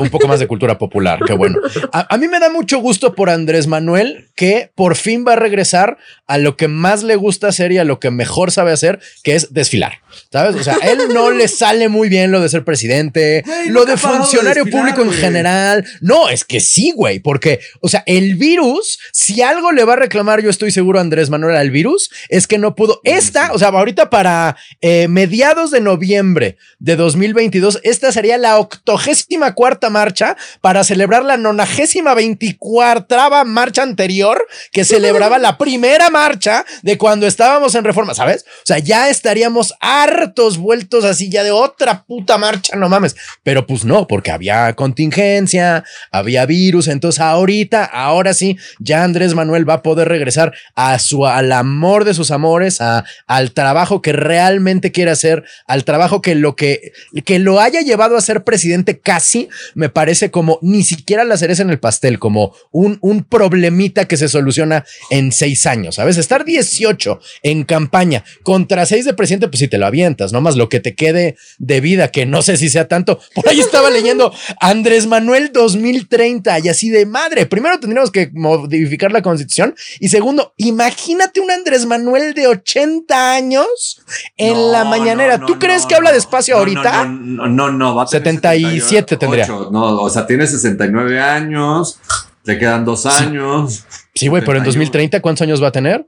[0.00, 1.58] un poco más de cultura popular, qué bueno.
[1.92, 5.96] A, mí me da mucho gusto por Andrés Manuel que por fin va a regresar
[6.26, 9.34] a lo que más le gusta hacer y a lo que mejor sabe hacer, que
[9.34, 10.00] es desfilar.
[10.30, 10.56] ¿Sabes?
[10.56, 14.64] O sea, él no le sale muy bien lo de ser presidente, lo de funcionario
[14.66, 15.84] público en general.
[16.00, 19.96] No, es que sí, güey, porque, o sea, el virus, si algo le va a
[19.96, 23.00] reclamar, yo estoy seguro, Andrés Manuel, al virus, es que no pudo.
[23.04, 29.54] Esta, o sea, ahorita para eh, mediados de noviembre de 2022, esta sería la octogésima
[29.54, 33.06] cuarta marcha para celebrar la nonagésima veinticuarta
[33.44, 38.44] marcha anterior que celebraba la primera marcha de cuando estábamos en reforma, ¿sabes?
[38.62, 43.16] O sea, ya estaríamos hartos vueltos así ya de otra puta marcha, no mames.
[43.42, 49.68] Pero pues no, porque había contingencia, había virus, entonces ahorita, ahora sí, ya Andrés Manuel
[49.68, 54.12] va a poder regresar a su, al amor de sus amores, a, al trabajo que
[54.12, 56.92] realmente quiere hacer, al trabajo que lo que,
[57.24, 61.62] que lo haya llevado a ser presidente casi, me parece como ni siquiera la cereza
[61.62, 65.96] en el pastel, como un, un problemita que se soluciona en seis años.
[65.96, 66.16] ¿Sabes?
[66.16, 70.68] Estar 18 en campaña contra seis de presidente, pues si te lo avientas, nomás lo
[70.68, 73.20] que te quede de vida, que no sé si sea tanto.
[73.34, 77.46] Por ahí estaba leyendo Andrés Manuel 2030 y así de madre.
[77.46, 84.02] Primero tendríamos que modificar la constitución y segundo, imagínate un Andrés Manuel de 80 años
[84.36, 85.44] en la mañanera.
[85.44, 87.06] ¿Tú crees que habla despacio ahorita?
[87.06, 89.46] No, no, no, va a 77 tendría.
[89.46, 91.98] No, o sea, tiene 69 años,
[92.44, 93.84] te quedan dos años.
[94.14, 96.06] Sí, güey, pero en 2030, ¿cuántos años va a tener?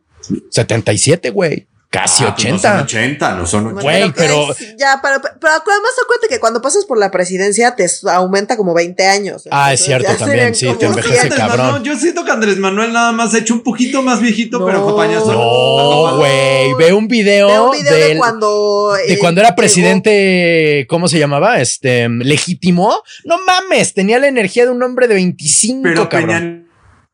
[0.51, 1.67] 77, güey.
[1.91, 2.29] Casi 80.
[2.29, 3.83] Ah, pues no son 80, no son 80.
[3.83, 4.55] Güey, pero.
[4.77, 9.07] Ya, pero, pero, además acuérdate que cuando pasas por la presidencia te aumenta como 20
[9.07, 9.49] años.
[9.51, 11.83] Ah, es cierto también, sí, te envejece cabrón.
[11.83, 15.27] yo siento que Andrés Manuel nada más ha hecho un poquito más viejito, pero compañeros.
[15.29, 17.49] No, güey, ve un video.
[17.49, 18.93] Ve un video de, cuando.
[18.95, 21.59] De eh, cuando era presidente, ¿cómo se llamaba?
[21.59, 23.03] Este, legítimo.
[23.25, 26.68] No mames, tenía la energía de un hombre de 25, pero cabrón.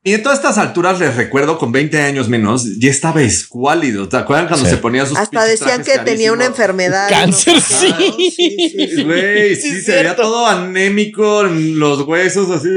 [0.06, 4.06] Y en todas estas alturas les recuerdo con 20 años menos, ya estaba escuálido.
[4.06, 7.08] ¿Te acuerdan cuando se ponía sus Hasta decían que tenía una enfermedad.
[7.08, 8.30] Cáncer, sí.
[8.36, 9.02] sí.
[9.04, 12.68] Güey, sí, se veía todo anémico, los huesos así.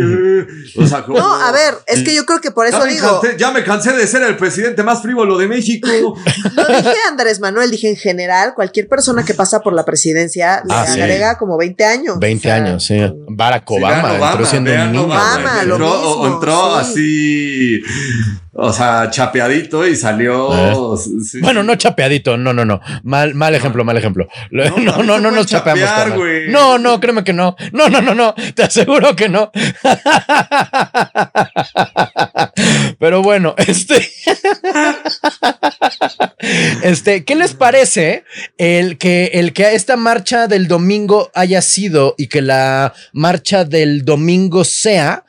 [0.77, 3.21] O sea, No, a ver, es que yo creo que por eso ya digo.
[3.37, 5.89] ya me cansé de ser el presidente más frívolo de México.
[6.55, 10.73] No dije Andrés Manuel, dije en general, cualquier persona que pasa por la presidencia le
[10.73, 12.19] ah, agrega como 20 años.
[12.19, 12.99] 20 años, sí.
[13.27, 15.03] Barack Obama, entró siendo un niño.
[15.05, 17.81] Obama, lo mismo, entró así E
[18.59, 20.51] o sea, chapeadito y salió.
[20.51, 20.73] Eh.
[21.41, 22.81] Bueno, no chapeadito, no, no, no.
[23.03, 24.27] Mal, mal ejemplo, mal ejemplo.
[24.49, 25.87] No, no, no, no, nos chapeamos.
[26.49, 27.55] no, no, créeme que no.
[27.71, 28.33] No, no, no, no.
[28.55, 29.51] Te aseguro que no.
[32.99, 34.09] Pero bueno, este.
[36.81, 38.23] este, ¿qué les parece
[38.57, 44.03] el que, el que esta marcha del domingo haya sido y que la marcha del
[44.03, 45.25] domingo sea,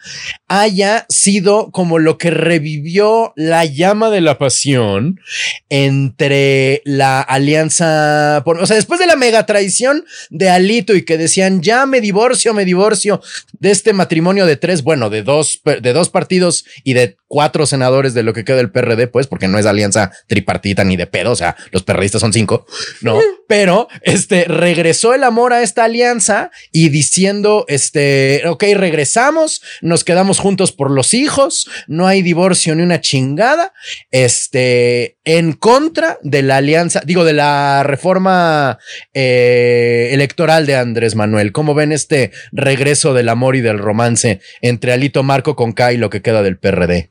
[0.48, 5.20] haya sido como lo que revivió la llama de la pasión
[5.68, 11.62] entre la alianza, o sea, después de la mega traición de Alito y que decían,
[11.62, 13.20] ya me divorcio, me divorcio
[13.58, 18.14] de este matrimonio de tres, bueno, de dos, de dos partidos y de cuatro senadores
[18.14, 21.32] de lo que queda del PRD, pues, porque no es alianza tripartita ni de pedo,
[21.32, 22.66] o sea, los perredistas son cinco,
[23.02, 30.04] no, pero este regresó el amor a esta alianza y diciendo, este, ok, regresamos, nos
[30.04, 33.72] quedamos juntos por los hijos, no hay divorcio ni una chingada,
[34.10, 38.78] este, en contra de la alianza, digo, de la reforma
[39.14, 41.50] eh, electoral de Andrés Manuel.
[41.50, 45.96] ¿Cómo ven este regreso del amor y del romance entre Alito Marco con K y
[45.96, 47.10] lo que queda del PRD?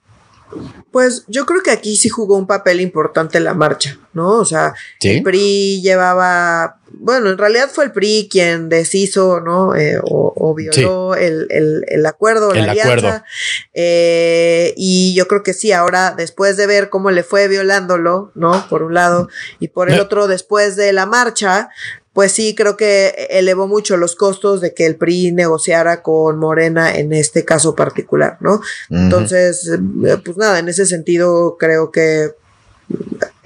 [0.92, 4.40] Pues yo creo que aquí sí jugó un papel importante la marcha, ¿no?
[4.40, 9.76] O sea, el PRI llevaba, bueno, en realidad fue el PRI quien deshizo, ¿no?
[9.76, 13.26] Eh, o, violó el, acuerdo, la alianza.
[13.74, 18.68] Eh, y yo creo que sí, ahora después de ver cómo le fue violándolo, ¿no?
[18.70, 19.30] Por un lado,
[19.60, 21.70] y por el otro, después de la marcha,
[22.18, 26.96] pues sí, creo que elevó mucho los costos de que el PRI negociara con Morena
[26.96, 28.60] en este caso particular, ¿no?
[28.90, 32.32] Entonces, eh, pues nada, en ese sentido creo que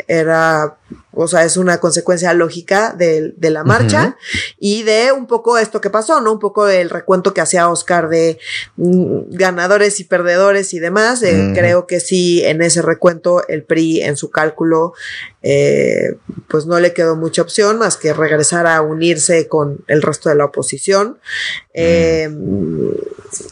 [0.08, 0.78] era
[1.14, 4.18] o sea, es una consecuencia lógica de, de la marcha
[4.60, 6.32] y de un poco esto que pasó, ¿no?
[6.32, 8.40] Un poco el recuento que hacía Oscar de
[8.78, 11.22] mm, ganadores y perdedores y demás.
[11.24, 14.94] Eh, creo que sí, en ese recuento el PRI en su cálculo,
[15.42, 20.30] eh, pues no le quedó mucha opción más que regresar a unirse con el resto
[20.30, 21.20] de la oposición.
[21.74, 22.30] Eh,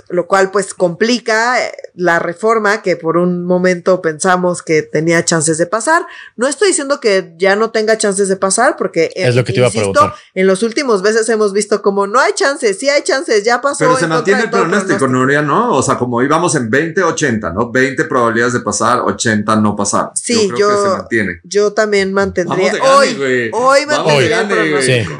[0.09, 1.55] lo cual pues complica
[1.95, 6.05] la reforma que por un momento pensamos que tenía chances de pasar.
[6.35, 9.59] No estoy diciendo que ya no tenga chances de pasar, porque es lo que te
[9.59, 10.13] iba a preguntar.
[10.33, 13.79] En los últimos veces hemos visto como no hay chances, sí hay chances, ya pasó.
[13.79, 15.73] Pero se mantiene el pronóstico, Nuria, ¿no?
[15.73, 17.71] O sea, como íbamos en 20-80, ¿no?
[17.71, 20.11] 20 probabilidades de pasar, 80 no pasar.
[20.15, 21.07] Sí, yo,
[21.43, 22.73] yo, también mantendría.
[22.95, 24.47] hoy, hoy mantendría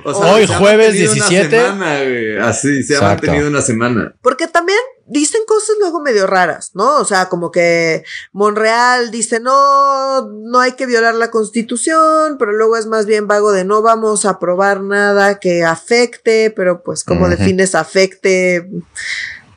[0.04, 2.40] hoy, jueves 17.
[2.40, 4.16] Así, se ha mantenido una semana.
[4.22, 4.80] Porque también
[5.10, 6.98] dicen cosas luego medio raras, ¿no?
[6.98, 12.78] O sea, como que Monreal dice, no, no hay que violar la constitución, pero luego
[12.78, 17.28] es más bien vago de no vamos a aprobar nada que afecte, pero pues como
[17.28, 18.70] defines afecte,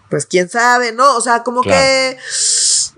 [0.08, 1.16] pues quién sabe, ¿no?
[1.16, 2.16] O sea, como que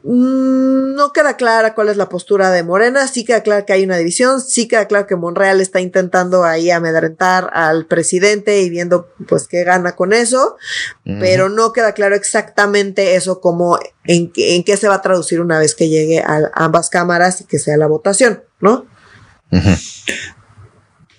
[0.07, 3.97] no queda clara cuál es la postura de Morena, sí queda claro que hay una
[3.97, 9.49] división, sí queda claro que Monreal está intentando ahí amedrentar al presidente y viendo pues
[9.49, 10.57] qué gana con eso,
[11.05, 15.59] pero no queda claro exactamente eso como en, en qué se va a traducir una
[15.59, 18.85] vez que llegue a ambas cámaras y que sea la votación, ¿no?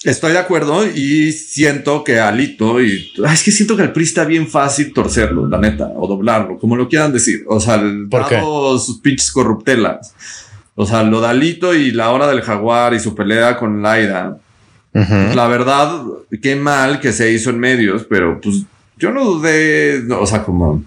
[0.05, 4.23] Estoy de acuerdo y siento que Alito y es que siento que el PRI está
[4.23, 7.43] bien fácil torcerlo, la neta, o doblarlo, como lo quieran decir.
[7.47, 10.13] O sea, dado sus pinches corruptelas.
[10.75, 14.37] O sea, lo de Alito y la hora del jaguar y su pelea con Laida.
[14.93, 16.03] La verdad,
[16.39, 18.62] qué mal que se hizo en medios, pero pues
[18.97, 20.83] yo no dudé, o sea, como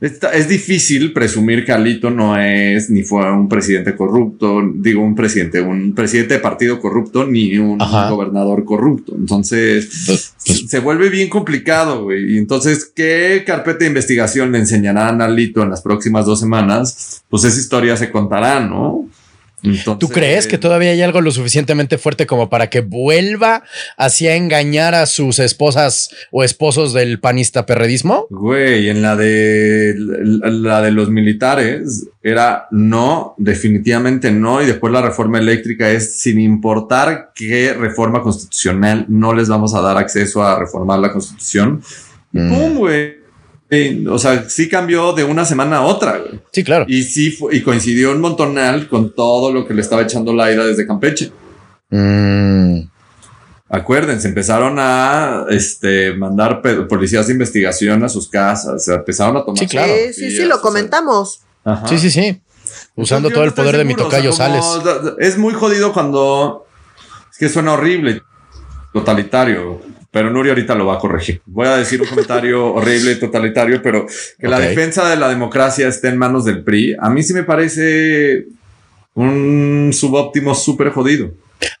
[0.00, 5.60] es difícil presumir que Alito no es ni fue un presidente corrupto, digo un presidente,
[5.60, 9.14] un presidente de partido corrupto, ni un gobernador corrupto.
[9.14, 12.34] Entonces pues, pues se vuelve bien complicado, güey.
[12.34, 17.22] Y entonces, ¿qué carpeta de investigación le enseñarán a Alito en las próximas dos semanas?
[17.28, 19.06] Pues esa historia se contará, ¿no?
[19.98, 23.62] ¿Tú crees que todavía hay algo lo suficientemente fuerte como para que vuelva
[23.96, 28.26] hacia engañar a sus esposas o esposos del panista perredismo?
[28.30, 35.02] Güey, en la de la de los militares era no, definitivamente no, y después la
[35.02, 40.58] reforma eléctrica es sin importar qué reforma constitucional no les vamos a dar acceso a
[40.58, 41.82] reformar la constitución.
[42.32, 42.48] Mm.
[42.48, 43.19] ¡Pum, güey!
[44.08, 46.20] O sea, sí cambió de una semana a otra.
[46.52, 46.84] Sí, claro.
[46.88, 50.64] Y sí, y coincidió un montonal con todo lo que le estaba echando la ira
[50.66, 51.30] desde Campeche.
[51.90, 52.80] Mm.
[53.72, 59.58] Acuérdense, empezaron a este, mandar policías de investigación a sus casas, empezaron a tomar.
[59.58, 59.92] Sí, claro.
[60.12, 61.42] Sí, sí, lo comentamos.
[61.88, 62.40] Sí, sí, sí.
[62.96, 64.64] Usando todo el poder de mi tocayo Sales.
[65.20, 66.66] Es muy jodido cuando.
[67.30, 68.22] Es que suena horrible,
[68.92, 69.80] totalitario
[70.10, 71.40] pero Nuri ahorita lo va a corregir.
[71.46, 74.06] Voy a decir un comentario horrible, totalitario, pero
[74.38, 77.44] que la defensa de la democracia esté en manos del PRI, a mí sí me
[77.44, 78.46] parece
[79.14, 81.30] un subóptimo súper jodido.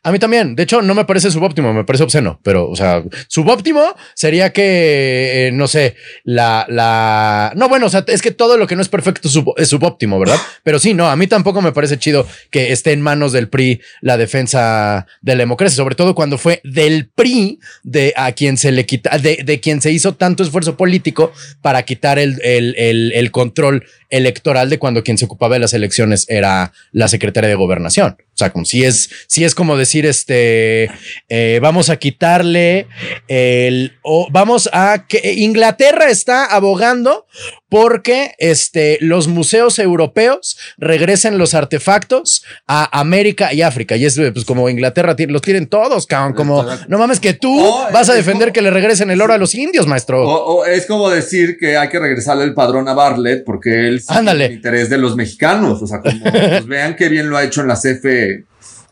[0.02, 0.54] A mí también.
[0.54, 2.40] De hecho, no me parece subóptimo, me parece obsceno.
[2.42, 7.52] Pero, o sea, subóptimo sería que, eh, no sé, la, la.
[7.56, 10.38] No, bueno, o sea, es que todo lo que no es perfecto es subóptimo, ¿verdad?
[10.62, 13.80] Pero sí, no, a mí tampoco me parece chido que esté en manos del PRI
[14.00, 18.72] la defensa de la democracia, sobre todo cuando fue del PRI de a quien se
[18.72, 23.12] le quita, de, de quien se hizo tanto esfuerzo político para quitar el, el, el,
[23.12, 27.54] el control electoral de cuando quien se ocupaba de las elecciones era la secretaria de
[27.54, 28.16] gobernación.
[28.34, 30.90] O sea, como si es, si es como decir, este,
[31.28, 32.86] eh, vamos a quitarle
[33.28, 37.26] el, o vamos a que Inglaterra está abogando
[37.70, 43.96] porque este, los museos europeos regresen los artefactos a América y África.
[43.96, 46.34] Y es pues como Inglaterra los tienen todos, cabrón.
[46.34, 49.54] Como no mames que tú vas a defender que le regresen el oro a los
[49.54, 50.28] indios, maestro.
[50.28, 54.46] O, es como decir que hay que regresarle el padrón a Bartlett porque él Ándale.
[54.46, 55.80] el interés de los mexicanos.
[55.80, 58.49] O sea, como pues vean qué bien lo ha hecho en la CFE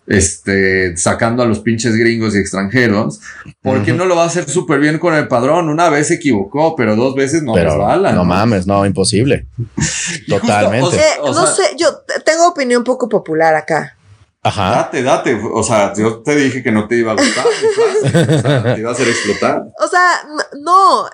[0.08, 3.20] este, sacando a los pinches gringos y extranjeros,
[3.62, 5.68] ¿por qué no lo va a hacer súper bien con el padrón?
[5.68, 8.12] Una vez se equivocó, pero dos veces no resbala.
[8.12, 9.46] No, mames, no, imposible.
[10.28, 10.98] Totalmente.
[11.22, 13.94] no sé, yo tengo opinión poco popular acá.
[14.42, 14.70] Ajá.
[14.70, 15.40] Date, date.
[15.52, 17.44] O sea, yo te dije que no te iba a gustar.
[18.38, 19.64] o sea, te iba a hacer explotar.
[19.78, 20.26] O sea,
[20.60, 21.06] no.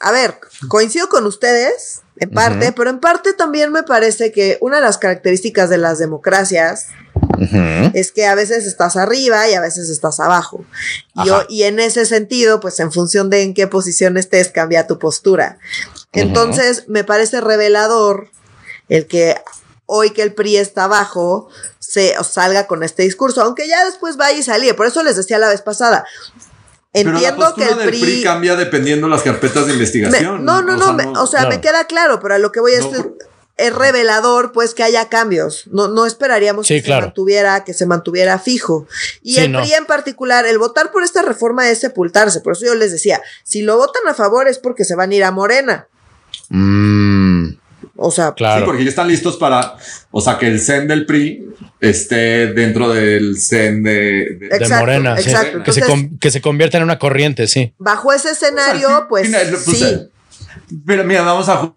[0.00, 0.34] A ver,
[0.68, 4.98] coincido con ustedes en parte, pero en parte también me parece que una de las
[4.98, 6.88] características de las democracias
[7.94, 10.64] es que a veces estás arriba y a veces estás abajo.
[11.14, 14.98] Y, y, en ese sentido, pues en función de en qué posición estés, cambia tu
[14.98, 15.58] postura.
[16.12, 18.28] Entonces, me parece revelador
[18.88, 19.36] el que
[19.86, 21.48] hoy que el PRI está abajo,
[21.78, 24.74] se salga con este discurso, aunque ya después vaya y salga.
[24.74, 26.04] Por eso les decía la vez pasada.
[26.92, 30.44] Entiendo que el PRI, cambia dependiendo las carpetas de investigación.
[30.44, 33.12] no, no, no, o sea, me queda claro, pero a lo que voy a decir
[33.60, 35.64] es revelador pues que haya cambios.
[35.70, 38.86] No, no esperaríamos que se mantuviera, que se mantuviera fijo.
[39.22, 42.40] Y el PRI en particular, el votar por esta reforma es sepultarse.
[42.40, 45.14] Por eso yo les decía, si lo votan a favor es porque se van a
[45.14, 45.88] ir a Morena.
[46.48, 47.54] Mm.
[48.02, 48.60] O sea, claro.
[48.60, 49.76] Sí, porque ya están listos para,
[50.10, 51.46] o sea, que el CEN del PRI
[51.80, 54.38] esté dentro del CEN de,
[54.70, 55.16] Morena.
[55.18, 55.62] Exacto.
[55.62, 55.82] que, se
[56.18, 57.74] que se convierta en una corriente, sí.
[57.76, 60.08] Bajo ese escenario, pues, pues, sí.
[60.86, 61.74] Pero mira, vamos a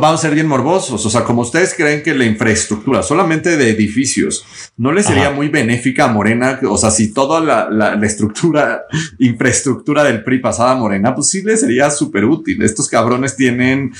[0.00, 1.04] vamos a ser bien morbosos.
[1.04, 4.44] O sea, como ustedes creen que la infraestructura solamente de edificios
[4.76, 8.84] no le sería muy benéfica a Morena, o sea, si toda la, la, estructura,
[9.18, 12.62] infraestructura del PRI pasada a Morena, pues sí le sería súper útil.
[12.62, 13.92] Estos cabrones tienen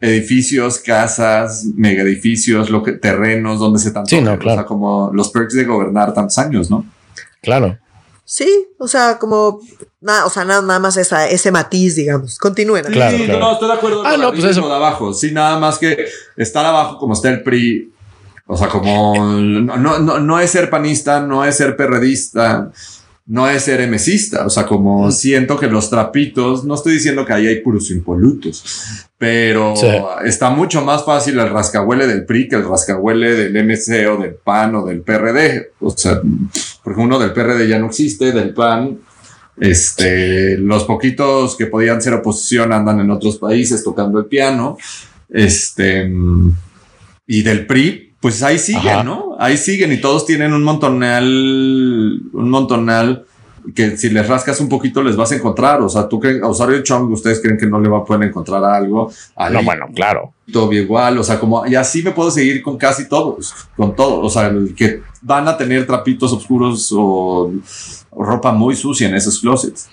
[0.00, 4.10] edificios, casas, mega edificios, lo que, terrenos donde se tanto.
[4.10, 4.60] Sí, no, claro.
[4.60, 6.84] O sea, como los perks de gobernar tantos años, ¿no?
[7.40, 7.78] Claro.
[8.24, 9.60] Sí, o sea, como
[10.00, 12.38] nada, o sea, nada, nada más esa, ese matiz, digamos.
[12.38, 12.84] Continúen.
[12.84, 14.66] Claro, sí, no, estoy de acuerdo ah, no, pues eso.
[14.66, 15.12] de abajo.
[15.12, 16.06] Sí, nada más que
[16.36, 17.90] estar abajo como está el PRI.
[18.46, 22.70] O sea, como no, no, no es ser panista, no es ser perredista.
[23.26, 27.32] No es ser emesista, o sea, como siento que los trapitos, no estoy diciendo que
[27.32, 29.72] ahí hay puros impolutos, pero
[30.24, 34.34] está mucho más fácil el rascahuele del PRI que el rascahuele del MC o del
[34.34, 36.20] PAN o del PRD, o sea,
[36.82, 38.98] porque uno del PRD ya no existe, del PAN,
[39.58, 44.76] este, los poquitos que podían ser oposición andan en otros países tocando el piano,
[45.30, 46.12] este,
[47.26, 49.36] y del PRI, pues ahí siguen, ¿no?
[49.38, 53.26] Ahí siguen y todos tienen un montonal, un montonal
[53.74, 55.82] que si les rascas un poquito les vas a encontrar.
[55.82, 58.26] O sea, tú crees, a Osorio Chong, ustedes creen que no le va a poder
[58.26, 59.12] encontrar algo.
[59.50, 60.32] no, bueno, claro.
[60.50, 64.24] Todo igual, o sea, como, y así me puedo seguir con casi todos, con todos.
[64.24, 67.52] O sea, que van a tener trapitos oscuros o,
[68.08, 69.90] o ropa muy sucia en esos closets.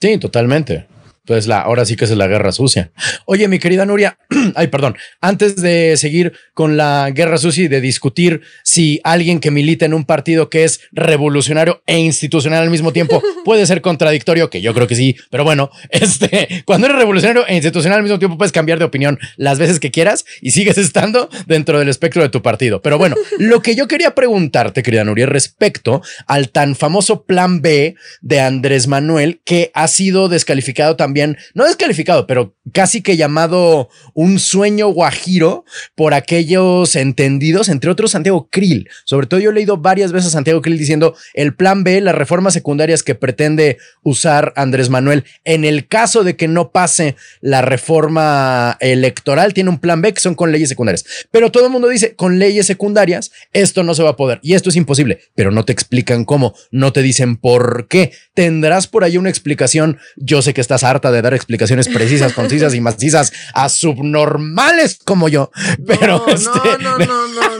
[0.00, 0.86] Sí, totalmente.
[1.24, 2.90] Pues la, ahora sí que es la guerra sucia.
[3.24, 4.18] Oye, mi querida Nuria,
[4.56, 9.50] ay, perdón, antes de seguir con la guerra sucia y de discutir si alguien que
[9.50, 14.50] milita en un partido que es revolucionario e institucional al mismo tiempo puede ser contradictorio,
[14.50, 18.18] que yo creo que sí, pero bueno, este, cuando eres revolucionario e institucional al mismo
[18.18, 22.22] tiempo puedes cambiar de opinión las veces que quieras y sigues estando dentro del espectro
[22.22, 22.82] de tu partido.
[22.82, 27.96] Pero bueno, lo que yo quería preguntarte, querida Nuria, respecto al tan famoso plan B
[28.20, 31.13] de Andrés Manuel que ha sido descalificado también
[31.54, 38.48] no descalificado, pero casi que llamado un sueño guajiro por aquellos entendidos, entre otros Santiago
[38.50, 38.88] Krill.
[39.04, 42.14] Sobre todo yo he leído varias veces a Santiago Krill diciendo el plan B, las
[42.14, 47.62] reformas secundarias que pretende usar Andrés Manuel en el caso de que no pase la
[47.62, 51.04] reforma electoral, tiene un plan B que son con leyes secundarias.
[51.30, 54.54] Pero todo el mundo dice, con leyes secundarias, esto no se va a poder y
[54.54, 58.12] esto es imposible, pero no te explican cómo, no te dicen por qué.
[58.34, 59.98] Tendrás por ahí una explicación.
[60.16, 65.28] Yo sé que estás harta de dar explicaciones precisas, concisas y macizas a subnormales como
[65.28, 65.50] yo.
[65.86, 66.48] Pero no, este...
[66.80, 67.53] no, no, no, no,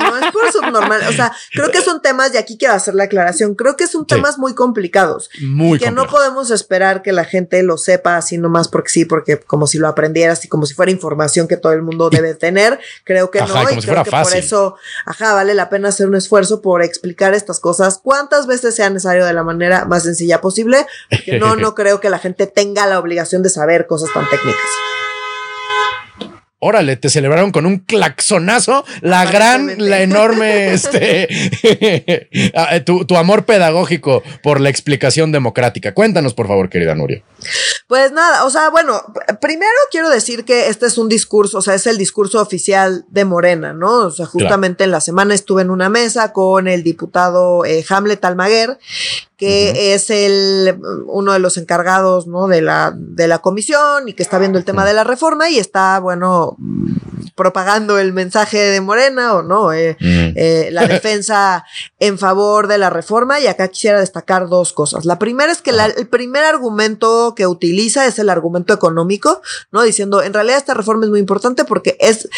[0.81, 1.09] no, es por subnormal.
[1.09, 4.07] O sea, creo que son temas, y aquí quiero hacer la aclaración, creo que son
[4.07, 5.31] temas muy complicados.
[5.41, 9.39] Muy Que no podemos esperar que la gente lo sepa así nomás porque sí, porque
[9.39, 12.79] como si lo aprendieras y como si fuera información que todo el mundo debe tener.
[13.05, 13.47] Creo que no.
[13.71, 17.61] Y creo que por eso, ajá, vale la pena hacer un esfuerzo por explicar estas
[17.61, 20.87] cosas cuantas veces sea necesario de la manera más sencilla posible.
[21.11, 24.61] Porque no, no creo que la gente tenga la obligación de saber cosas tan técnicas.
[26.67, 33.45] Órale, te celebraron con un claxonazo la gran, la enorme, este, ah, tu, tu, amor
[33.45, 35.93] pedagógico por la explicación democrática.
[35.93, 37.23] Cuéntanos, por favor, querida Nuria.
[37.87, 39.03] Pues nada, o sea, bueno,
[39.43, 43.27] primero quiero decir que este es un discurso, o sea, es el discurso oficial de
[43.27, 44.07] Morena, ¿no?
[44.07, 48.25] O sea, justamente en la semana estuve en una mesa con el diputado eh, Hamlet
[48.25, 48.79] Almaguer
[49.37, 52.47] que es el uno de los encargados ¿no?
[52.47, 55.59] de, la, de la comisión y que está viendo el tema de la reforma y
[55.59, 56.57] está, bueno,
[57.35, 61.65] propagando el mensaje de Morena o no, eh, eh, la defensa
[61.99, 63.41] en favor de la reforma.
[63.41, 65.05] Y acá quisiera destacar dos cosas.
[65.05, 69.83] La primera es que el primer argumento que utiliza es el argumento económico, ¿no?
[69.83, 72.29] Diciendo, en realidad esta reforma es muy importante porque es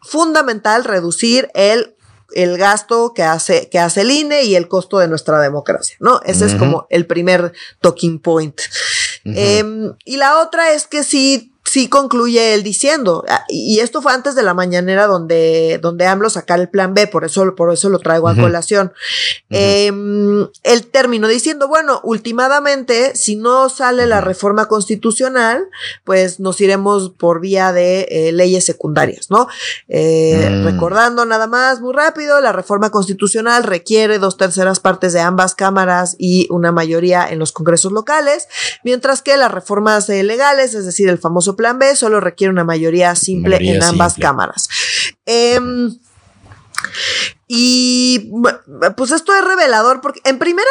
[0.00, 1.95] fundamental reducir el
[2.34, 6.20] el gasto que hace, que hace el INE y el costo de nuestra democracia, ¿no?
[6.24, 8.60] Ese es como el primer talking point.
[9.24, 14.12] Em, y la otra es que sí sí concluye él diciendo, ah, y esto fue
[14.12, 17.88] antes de la mañanera donde, donde AMLO sacar el plan B, por eso, por eso
[17.88, 18.92] lo traigo a colación.
[19.50, 25.68] Em, el término diciendo, bueno, últimamente, si no sale la reforma constitucional,
[26.04, 29.48] pues nos iremos por vía de eh, leyes secundarias, ¿no?
[29.88, 30.64] Eh, mm.
[30.64, 36.14] Recordando nada más, muy rápido, la reforma constitucional requiere dos terceras partes de ambas cámaras
[36.18, 38.48] y una mayoría en los congresos locales,
[38.84, 42.64] mientras que las reformas eh, legales, es decir, el famoso plan B solo requiere una
[42.64, 44.68] mayoría simple en ambas cámaras.
[45.24, 45.98] Em,
[47.48, 48.30] y
[48.96, 50.70] pues esto es revelador porque en primera,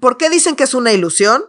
[0.00, 1.44] ¿por qué dicen que es una ilusión?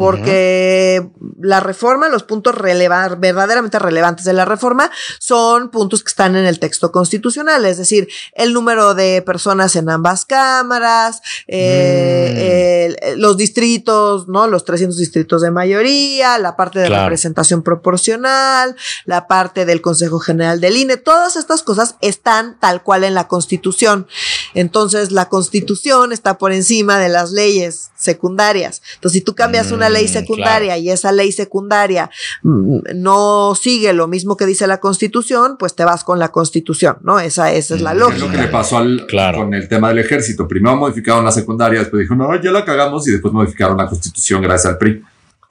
[0.00, 1.06] Porque
[1.38, 6.58] la reforma, los puntos verdaderamente relevantes de la reforma son puntos que están en el
[6.58, 13.20] texto constitucional, es decir, el número de personas en ambas cámaras, eh, mm.
[13.20, 14.46] los distritos, ¿no?
[14.46, 20.62] Los 300 distritos de mayoría, la parte de representación proporcional, la parte del Consejo General
[20.62, 24.06] del INE, todas estas cosas están tal cual en la Constitución.
[24.54, 28.80] Entonces, la Constitución está por encima de las leyes secundarias.
[28.94, 32.10] Entonces, si tú cambias una ley mm, secundaria y esa ley secundaria
[32.42, 36.98] mm, no sigue lo mismo que dice la Constitución, pues te vas con la Constitución,
[37.02, 37.20] ¿no?
[37.20, 38.16] Esa, esa es la lógica.
[38.16, 40.48] Es lo que le pasó al, con el tema del ejército.
[40.48, 44.42] Primero modificaron la secundaria, después dijo, no, ya la cagamos y después modificaron la Constitución
[44.42, 45.02] gracias al PRI.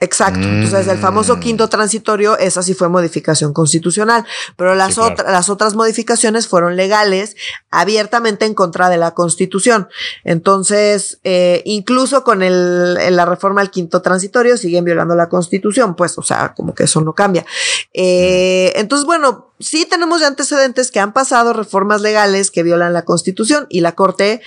[0.02, 0.40] Exacto.
[0.40, 1.40] Entonces, el famoso Mm.
[1.42, 4.26] quinto transitorio, esa sí fue modificación constitucional,
[4.56, 5.12] pero las, Sí, claro.
[5.14, 7.36] otra- las otras modificaciones fueron legales,
[7.70, 9.90] abiertamente en contra de la constitución.
[10.24, 15.96] Entonces, eh, incluso con el, en la reforma al quinto transitorio, siguen violando la constitución,
[15.96, 17.46] pues, o sea, como que eso no cambia.
[17.94, 23.66] Eh, entonces, bueno, sí tenemos antecedentes que han pasado reformas legales que violan la constitución
[23.70, 24.42] y la corte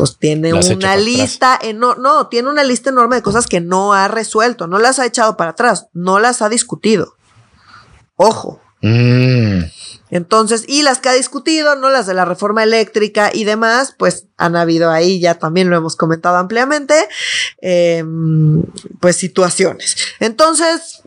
[0.00, 4.08] pues tiene una lista eno- no, tiene una lista enorme de cosas que no ha
[4.08, 7.16] resuelto, no las ha echado para atrás, no las ha discutido.
[8.16, 8.60] Ojo.
[8.82, 9.64] Mm.
[10.10, 11.90] Entonces, y las que ha discutido, ¿no?
[11.90, 15.96] Las de la reforma eléctrica y demás, pues han habido ahí, ya también lo hemos
[15.96, 16.94] comentado ampliamente,
[17.60, 18.02] eh,
[18.98, 19.96] pues situaciones.
[20.18, 21.02] Entonces,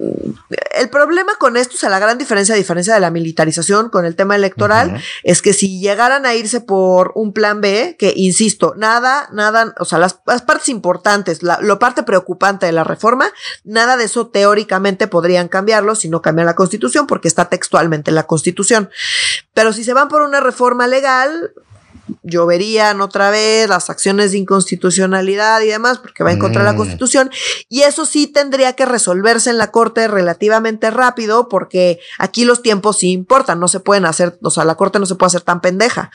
[0.75, 4.05] el problema con esto, o sea, la gran diferencia, a diferencia de la militarización con
[4.05, 8.75] el tema electoral, es que si llegaran a irse por un plan B, que insisto,
[8.77, 13.31] nada, nada, o sea, las, las partes importantes, la, lo parte preocupante de la reforma,
[13.63, 18.15] nada de eso teóricamente podrían cambiarlo si no cambian la constitución, porque está textualmente en
[18.15, 18.91] la constitución.
[19.55, 21.51] Pero si se van por una reforma legal,
[22.23, 26.73] lloverían otra vez las acciones de inconstitucionalidad y demás, porque va en contra de la
[26.73, 26.77] Mm.
[26.77, 27.31] Constitución.
[27.69, 32.99] Y eso sí tendría que resolverse en la Corte relativamente rápido, porque aquí los tiempos
[32.99, 35.61] sí importan, no se pueden hacer, o sea, la Corte no se puede hacer tan
[35.61, 36.11] pendeja.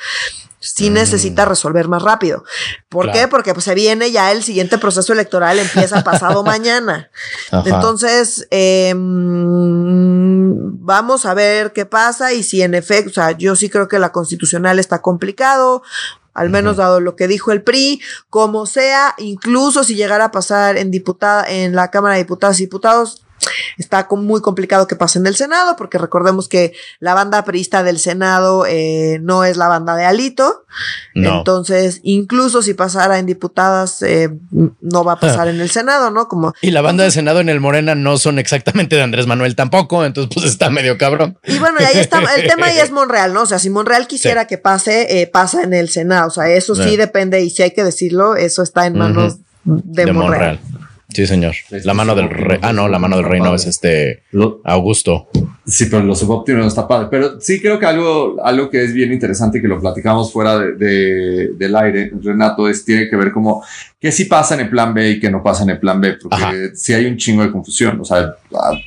[0.61, 0.95] Sí Mm.
[0.95, 2.43] necesita resolver más rápido.
[2.89, 3.19] ¿Por Claro.
[3.19, 3.29] qué?
[3.29, 7.11] Porque pues se viene ya el siguiente proceso electoral, empieza pasado mañana.
[7.53, 7.63] Ajá.
[7.69, 13.57] Entonces, eh, mm, vamos a ver qué pasa y si en efecto, o sea, yo
[13.57, 15.83] sí creo que la constitucional está complicado,
[16.35, 18.01] al menos dado lo que dijo el PRI,
[18.31, 22.65] como sea, incluso si llegara a pasar en diputada, en la Cámara de Diputadas y
[22.65, 23.23] Diputados,
[23.77, 27.99] está muy complicado que pase en el Senado, porque recordemos que la banda priista del
[27.99, 30.65] Senado eh, no es la banda de Alito.
[31.15, 31.39] No.
[31.39, 34.31] Entonces, incluso si pasara en diputadas, eh,
[34.81, 36.29] no va a pasar en el Senado, ¿no?
[36.29, 39.57] Como Y la banda de Senado en el Morena no son exactamente de Andrés Manuel
[39.57, 41.39] tampoco, entonces pues está medio cabrón.
[41.45, 43.43] Y bueno, y ahí está, el tema ahí es Monreal, ¿no?
[43.43, 46.29] O sea, si Monreal quisiera que pase, eh, pasa en el Senado.
[46.29, 46.97] O sea, eso sí Sí.
[46.97, 50.59] depende, y si hay que decirlo, eso está en manos de, Monreal.
[51.11, 51.55] Sí, señor.
[51.71, 52.59] Es La mano del rey.
[52.63, 54.23] Ah, no, la mano del rey no es este
[54.65, 55.29] Augusto.
[55.71, 57.09] Sí, pero lo subóptimo no está padre.
[57.11, 60.73] Pero sí creo que algo, algo que es bien interesante que lo platicamos fuera de,
[60.77, 63.63] de- del aire, Renato, es tiene que ver como
[64.01, 66.17] que sí pasa en el plan B y que no pasa en el plan B,
[66.23, 66.53] porque Ajá.
[66.75, 68.01] sí hay un chingo de confusión.
[68.01, 68.35] O sea,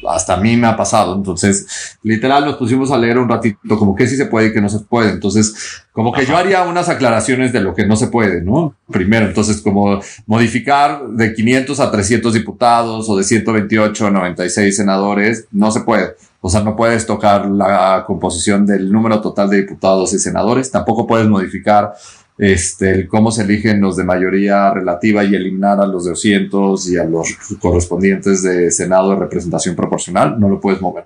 [0.10, 1.16] hasta a mí me ha pasado.
[1.16, 4.62] Entonces, literal, nos pusimos a leer un ratito como que sí se puede y que
[4.62, 5.12] no se puede.
[5.12, 8.76] Entonces, como que yo haría unas aclaraciones de lo que no se puede, ¿no?
[8.92, 15.46] Primero, entonces, como modificar de 500 a 300 diputados o de 128 a 96 senadores,
[15.52, 16.16] no se puede.
[16.42, 20.72] O sea, no puedes tocar la composición del número total de diputados y senadores.
[20.72, 21.94] Tampoco puedes modificar
[22.42, 26.90] este, el cómo se eligen los de mayoría relativa y eliminar a los de 200
[26.90, 30.40] y a los correspondientes de Senado de representación proporcional.
[30.40, 31.06] No lo puedes mover.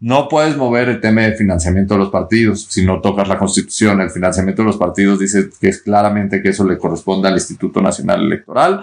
[0.00, 4.00] No puedes mover el tema de financiamiento de los partidos si no tocas la constitución.
[4.00, 7.82] El financiamiento de los partidos dice que es claramente que eso le corresponde al Instituto
[7.82, 8.82] Nacional Electoral.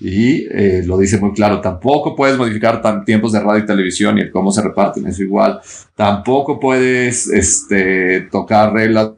[0.00, 4.18] Y eh, lo dice muy claro, tampoco puedes modificar tan tiempos de radio y televisión
[4.18, 5.60] y el cómo se reparten, eso igual.
[5.94, 9.10] Tampoco puedes este, tocar reglas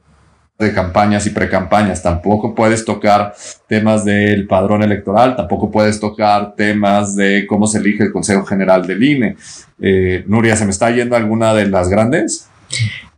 [0.59, 3.35] de campañas y precampañas, tampoco puedes tocar
[3.67, 8.87] temas del padrón electoral, tampoco puedes tocar temas de cómo se elige el Consejo General
[8.87, 9.37] del INE.
[9.81, 12.49] Eh, Nuria, ¿se me está yendo alguna de las grandes?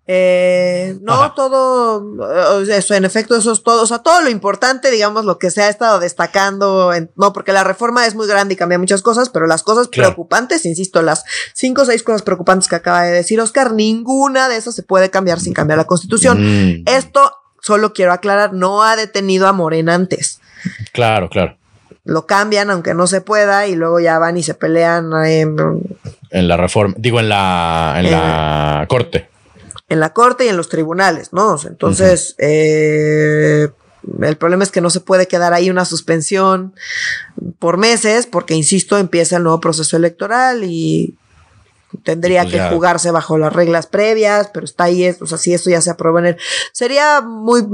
[0.07, 1.33] Eh, no, Ajá.
[1.35, 5.39] todo, eh, eso, en efecto, eso es todo, o sea, todo lo importante, digamos, lo
[5.39, 8.79] que se ha estado destacando, en- no, porque la reforma es muy grande y cambia
[8.79, 10.11] muchas cosas, pero las cosas Claro.
[10.11, 11.25] preocupantes, insisto, las
[11.55, 15.09] cinco o seis cosas preocupantes que acaba de decir Oscar, ninguna de esas se puede
[15.11, 16.39] cambiar sin cambiar la constitución.
[16.43, 17.33] Mm, Esto,
[17.63, 20.39] solo quiero aclarar, no ha detenido a Morena antes.
[20.93, 21.57] claro, claro.
[22.07, 25.47] Lo cambian aunque no se pueda y luego ya van y se pelean eh,
[26.31, 29.31] En la reforma, digo en la, en la corte.
[29.89, 31.59] En la corte y en los tribunales, ¿no?
[31.66, 33.68] Entonces, eh,
[34.22, 36.74] el problema es que no se puede quedar ahí una suspensión
[37.59, 41.16] por meses, porque, insisto, empieza el nuevo proceso electoral y
[42.03, 42.70] tendría Pues que ya.
[42.70, 46.20] jugarse bajo las reglas previas, pero está ahí, o sea, si esto ya se aprueba
[46.20, 46.37] en el...
[46.72, 47.64] Sería muy...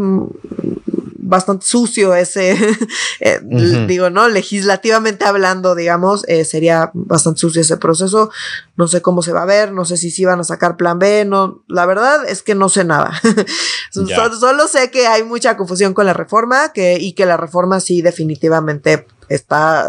[1.31, 2.57] bastante sucio ese,
[3.21, 3.41] eh,
[3.87, 4.29] digo, ¿no?
[4.29, 8.31] Legislativamente hablando, digamos, eh, sería bastante sucio ese proceso.
[8.77, 10.99] No sé cómo se va a ver, no sé si sí van a sacar plan
[10.99, 13.13] B, no, la verdad es que no sé nada.
[13.93, 17.81] Solo, solo sé que hay mucha confusión con la reforma que, y que la reforma
[17.81, 19.89] sí definitivamente está,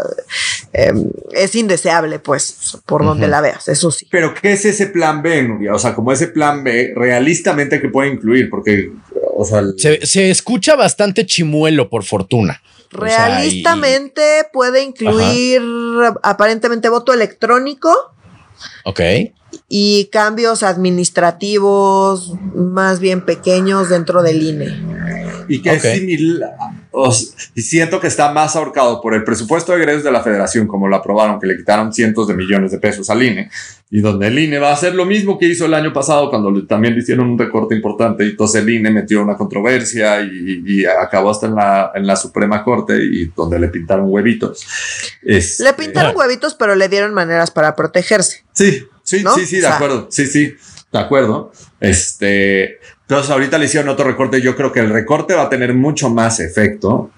[0.72, 0.92] eh,
[1.32, 4.06] es indeseable, pues, por donde la veas, eso sí.
[4.10, 5.74] Pero, ¿qué es ese plan B, Nuria?
[5.74, 8.92] O sea, como ese plan B realistamente que puede incluir, porque,
[9.42, 12.60] o sea, el- Se, se escucha bastante chimuelo, por fortuna.
[12.90, 15.62] Realistamente puede incluir
[16.22, 17.90] aparentemente voto electrónico.
[18.84, 19.00] Ok.
[19.68, 24.66] Y cambios administrativos más bien pequeños dentro del INE.
[25.48, 26.54] Y que es similar,
[27.54, 30.88] y siento que está más ahorcado por el presupuesto de egresos de la federación, como
[30.88, 33.50] lo aprobaron, que le quitaron cientos de millones de pesos al INE,
[33.90, 36.66] y donde el INE va a hacer lo mismo que hizo el año pasado cuando
[36.66, 41.30] también le hicieron un recorte importante, y entonces el INE metió una controversia y, acabó
[41.30, 44.66] hasta en la, en la Suprema Corte y donde le pintaron huevitos.
[45.22, 48.44] le pintaron huevitos, pero le dieron maneras para protegerse.
[48.52, 50.08] Sí, sí, sí, sí, de acuerdo.
[50.10, 50.54] Sí, sí,
[50.92, 51.52] de acuerdo.
[51.80, 52.78] Este,
[53.08, 54.40] entonces ahorita le hicieron otro recorte.
[54.40, 57.10] Yo creo que el recorte va a tener mucho más efecto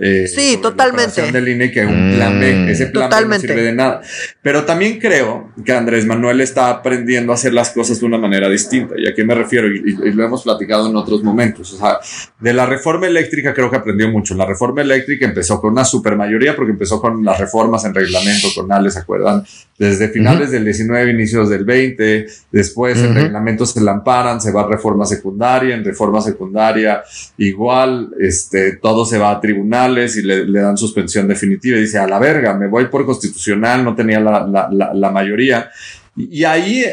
[0.00, 1.32] eh, sí, totalmente.
[1.32, 2.54] del INE que un plan B.
[2.54, 2.68] Mm.
[2.68, 4.00] Ese plan B no sirve de nada.
[4.42, 8.48] Pero también creo que Andrés Manuel está aprendiendo a hacer las cosas de una manera
[8.48, 8.94] distinta.
[8.96, 9.66] ¿Y a qué me refiero?
[9.66, 11.72] Y, lo hemos platicado en otros momentos.
[11.72, 11.98] O sea,
[12.38, 14.34] de la reforma eléctrica creo que aprendió mucho.
[14.34, 18.94] La reforma eléctrica empezó con una supermayoría porque empezó con las reformas en reglamento tonales,
[18.94, 19.44] ¿se acuerdan?
[19.76, 22.26] Desde finales del 19, inicios del 20.
[22.52, 25.74] Después en reglamentos se la amparan, se va a reforma secundaria.
[25.74, 27.02] En reforma secundaria
[27.36, 32.06] igual, este, todo se va a tribunal y le, dan suspensión definitiva y dice, a
[32.06, 35.70] la verga, me voy por constitucional, no tenía la, mayoría.
[36.16, 36.84] Y, ahí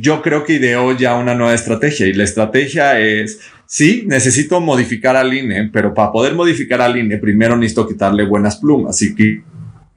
[0.00, 5.16] yo creo que ideó ya una nueva estrategia y la estrategia es, sí, necesito modificar
[5.16, 9.42] al INE, pero para poder modificar al INE, primero necesito quitarle buenas plumas y que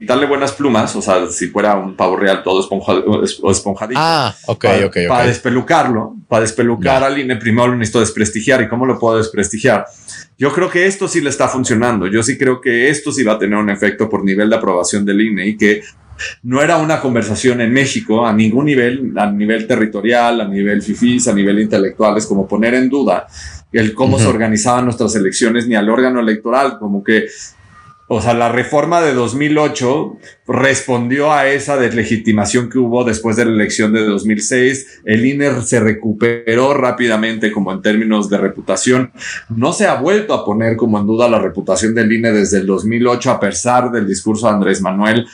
[0.02, 4.00] quitarle buenas plumas, o sea, si fuera un pavo real todo esponjadito.
[4.02, 8.60] Ah, ok, para, ok, Para despelucarlo, para despelucar al INE, primero lo necesito desprestigiar.
[8.62, 9.86] ¿Y cómo lo puedo desprestigiar?
[10.36, 12.08] Yo creo que esto sí le está funcionando.
[12.08, 15.04] Yo sí creo que esto sí va a tener un efecto por nivel de aprobación
[15.04, 15.82] del INE y que
[16.42, 21.28] no era una conversación en México a ningún nivel, a nivel territorial, a nivel fifís,
[21.28, 23.28] a nivel intelectual, es como poner en duda
[23.70, 27.26] el cómo se organizaban nuestras elecciones ni al órgano electoral, como que
[28.14, 33.52] o sea, la reforma de 2008 respondió a esa deslegitimación que hubo después de la
[33.52, 35.00] elección de 2006.
[35.06, 39.12] El INE se recuperó rápidamente como en términos de reputación.
[39.48, 42.66] No se ha vuelto a poner como en duda la reputación del INE desde el
[42.66, 45.26] 2008 a pesar del discurso de Andrés Manuel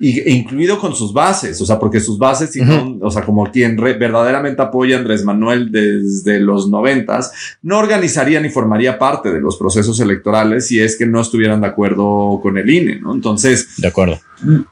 [0.00, 2.58] y, incluido con sus bases, o sea, porque sus bases,
[3.00, 7.32] o sea, como quien verdaderamente apoya a Andrés Manuel desde los noventas,
[7.62, 11.66] no organizaría ni formaría parte de los procesos electorales si es que no estuvieran de
[11.66, 13.14] acuerdo con el INE, ¿no?
[13.14, 14.18] Entonces, de acuerdo.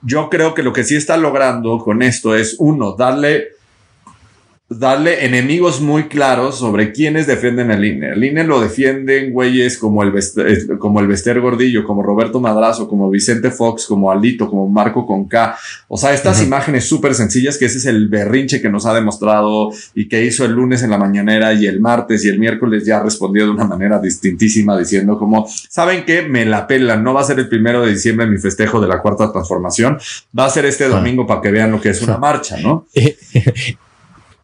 [0.02, 3.57] Yo creo que lo que sí está logrando con esto es, uno, darle
[4.70, 8.10] darle enemigos muy claros sobre quiénes defienden al INE.
[8.10, 12.86] El INE lo defienden güeyes como el, Bester, como el Bester Gordillo, como Roberto Madrazo,
[12.86, 15.56] como Vicente Fox, como Alito, como Marco Conca.
[15.88, 19.70] O sea, estas imágenes súper sencillas que ese es el berrinche que nos ha demostrado
[19.94, 23.02] y que hizo el lunes en la mañanera y el martes y el miércoles ya
[23.02, 26.22] respondió de una manera distintísima diciendo como, ¿saben qué?
[26.22, 27.02] Me la pelan.
[27.02, 29.98] No va a ser el primero de diciembre mi festejo de la cuarta transformación.
[30.38, 32.86] Va a ser este domingo para que vean lo que es una marcha, ¿no?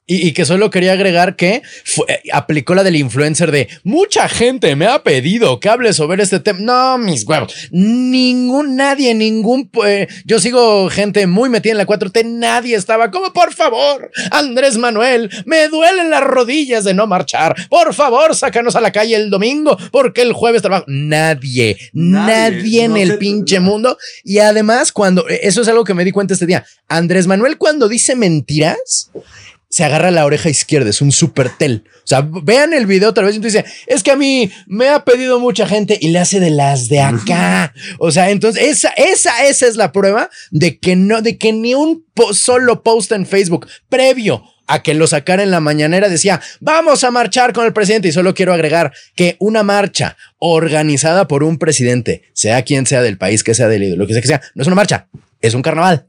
[0.07, 1.63] Y, que solo quería agregar que
[2.09, 6.41] eh, aplicó la del influencer de mucha gente me ha pedido que hable sobre este
[6.41, 6.59] tema.
[6.61, 7.55] No, mis huevos.
[7.71, 9.71] Ningún, nadie, ningún.
[9.87, 12.23] Eh, yo sigo gente muy metida en la 4T.
[12.27, 17.55] Nadie estaba como, por favor, Andrés Manuel, me duelen las rodillas de no marchar.
[17.71, 20.85] Por favor, sácanos a la calle el domingo porque el jueves trabajo.
[20.87, 23.97] Nadie, nadie, en el pinche mundo.
[24.23, 27.57] Y además, cuando eh, eso es algo que me di cuenta este día, Andrés Manuel,
[27.57, 29.11] cuando dice mentiras,
[29.75, 31.83] se agarra la oreja izquierda, es un super tel.
[31.97, 35.05] O sea, vean el video otra vez y dice, es que a mí me ha
[35.05, 37.75] pedido mucha gente y le hace de las de acá.
[37.99, 41.75] O sea, entonces esa, esa, esa es la prueba de que no, de que ni
[41.75, 42.05] un
[42.35, 47.11] solo post en Facebook previo a que lo sacara en la mañanera decía, vamos a
[47.11, 48.07] marchar con el presidente.
[48.07, 53.19] Y solo quiero agregar que una marcha organizada por un presidente, sea quien sea del
[53.19, 55.09] país que sea del lo que sea que sea, no es una marcha,
[55.41, 56.07] es un carnaval.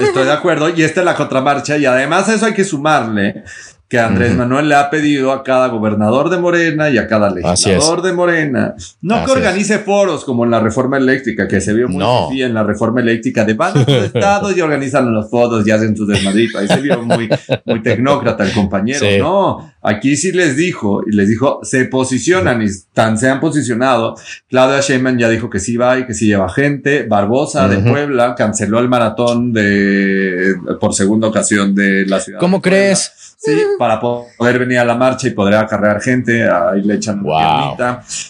[0.00, 0.68] Estoy de acuerdo.
[0.68, 1.76] Y esta es la contramarcha.
[1.76, 3.44] Y además eso hay que sumarle
[3.88, 8.02] que Andrés Manuel le ha pedido a cada gobernador de Morena y a cada legislador
[8.02, 12.04] de Morena, no que organice foros como en la reforma eléctrica, que se vio muy
[12.34, 15.96] bien en la reforma eléctrica de van a estado y organizan los foros y hacen
[15.96, 16.58] su desmadrito.
[16.58, 17.28] Ahí se vio muy,
[17.64, 19.06] muy tecnócrata el compañero.
[19.20, 24.16] No, aquí sí les dijo, y les dijo, se posicionan y tan se han posicionado.
[24.48, 27.04] Claudia Sheinbaum ya dijo que sí va y que sí lleva gente.
[27.04, 32.40] Barbosa de Puebla canceló el maratón de por segunda ocasión de la ciudad.
[32.40, 33.12] ¿Cómo crees?
[33.38, 37.76] Sí, para poder venir a la marcha y poder acarrear gente, ahí le echan wow.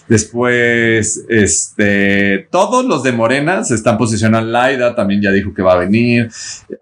[0.08, 4.50] Después, este, todos los de Morena se están posicionando.
[4.50, 6.28] Laida también ya dijo que va a venir.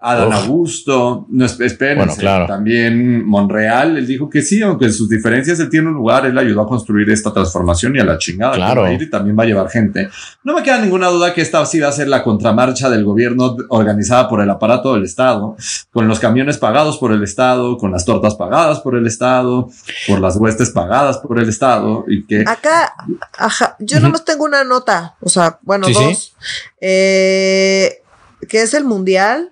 [0.01, 1.99] Adán Augusto, no esperen.
[1.99, 2.47] Bueno, claro.
[2.47, 6.63] También Monreal, él dijo que sí, aunque sus diferencias él tiene un lugar, él ayudó
[6.63, 8.55] a construir esta transformación y a la chingada.
[8.55, 8.91] Claro.
[8.91, 10.09] y también va a llevar gente.
[10.43, 13.57] No me queda ninguna duda que esta sí va a ser la contramarcha del gobierno
[13.69, 15.57] organizada por el aparato del Estado,
[15.93, 19.69] con los camiones pagados por el Estado, con las tortas pagadas por el Estado,
[20.07, 22.45] por las huestes pagadas por el Estado y que...
[22.47, 22.95] Acá,
[23.39, 26.35] ajá, yo nomás tengo una nota, o sea, bueno, dos.
[26.81, 28.03] Eh,
[28.49, 29.51] que es el Mundial.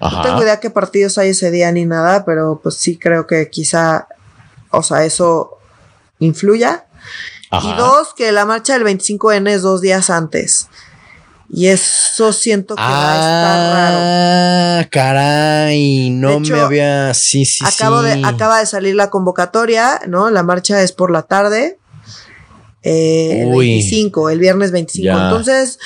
[0.00, 3.50] No tengo idea qué partidos hay ese día ni nada, pero pues sí creo que
[3.50, 4.06] quizá,
[4.76, 5.58] o sea, eso
[6.18, 6.86] influya.
[7.62, 10.68] Y dos, que la marcha del 25N es dos días antes.
[11.48, 13.96] Y eso siento que va a estar raro.
[14.00, 17.14] Ah, caray, no me había.
[17.14, 18.08] Sí, sí, acabo sí.
[18.08, 20.30] De, acaba de salir la convocatoria, ¿no?
[20.30, 21.78] La marcha es por la tarde.
[22.82, 25.16] Eh, el 25, el viernes 25.
[25.16, 25.78] Entonces,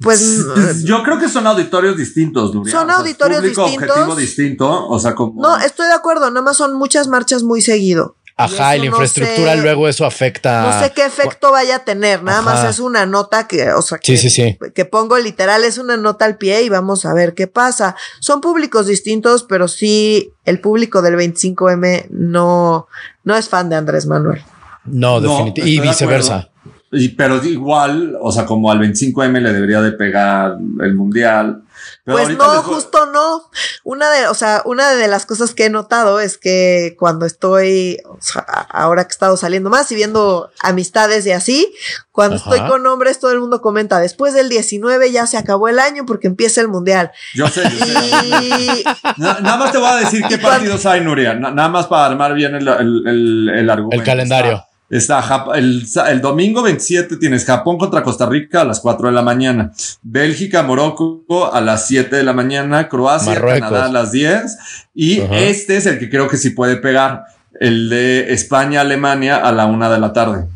[0.00, 0.84] pues.
[0.84, 2.72] Yo creo que son auditorios distintos, Nuria.
[2.72, 3.90] Son auditorios distintos.
[3.90, 4.88] objetivo distinto.
[4.88, 5.40] O sea, como.
[5.40, 8.16] No, estoy de acuerdo, nada más son muchas marchas muy seguido.
[8.38, 10.62] Ajá, y, la infraestructura luego eso afecta.
[10.62, 13.96] No sé qué efecto vaya a tener, nada más es una nota que, o sea,
[13.96, 17.32] que, sí, sí, que pongo literal, es una nota al pie y vamos a ver
[17.32, 17.96] qué pasa.
[18.20, 22.88] Son públicos distintos, pero sí el público del 25M no,
[23.24, 24.42] no es fan de Andrés Manuel.
[24.84, 25.70] No, definitivamente.
[25.70, 26.50] y viceversa.
[26.92, 31.64] Y, pero igual, o sea, como al 25M le debería de pegar el mundial.
[32.04, 33.50] pues no, justo no.
[33.82, 37.98] Una de, o sea, una de las cosas que he notado es que cuando estoy,
[38.08, 41.74] o sea, ahora que he estado saliendo más y viendo amistades y así,
[42.12, 45.80] cuando estoy con hombres, todo el mundo comenta, después del 19 ya se acabó el
[45.80, 47.10] año porque empieza el mundial.
[47.34, 48.84] Yo sé, yo sé.
[49.16, 51.34] nada más te voy a decir qué partidos hay, Nuria.
[51.34, 54.00] nada más para armar bien el, el, el, argumento.
[54.00, 54.64] El calendario.
[54.88, 59.22] Está el, el, domingo 27 tienes Japón contra Costa Rica a las 4 de la
[59.22, 59.72] mañana,
[60.02, 64.56] Bélgica, Morocco a las 7 de la mañana, Croacia, Canadá a las 10
[64.94, 67.24] y este es el que creo que sí puede pegar,
[67.58, 70.46] el de España, Alemania a la 1 de la tarde.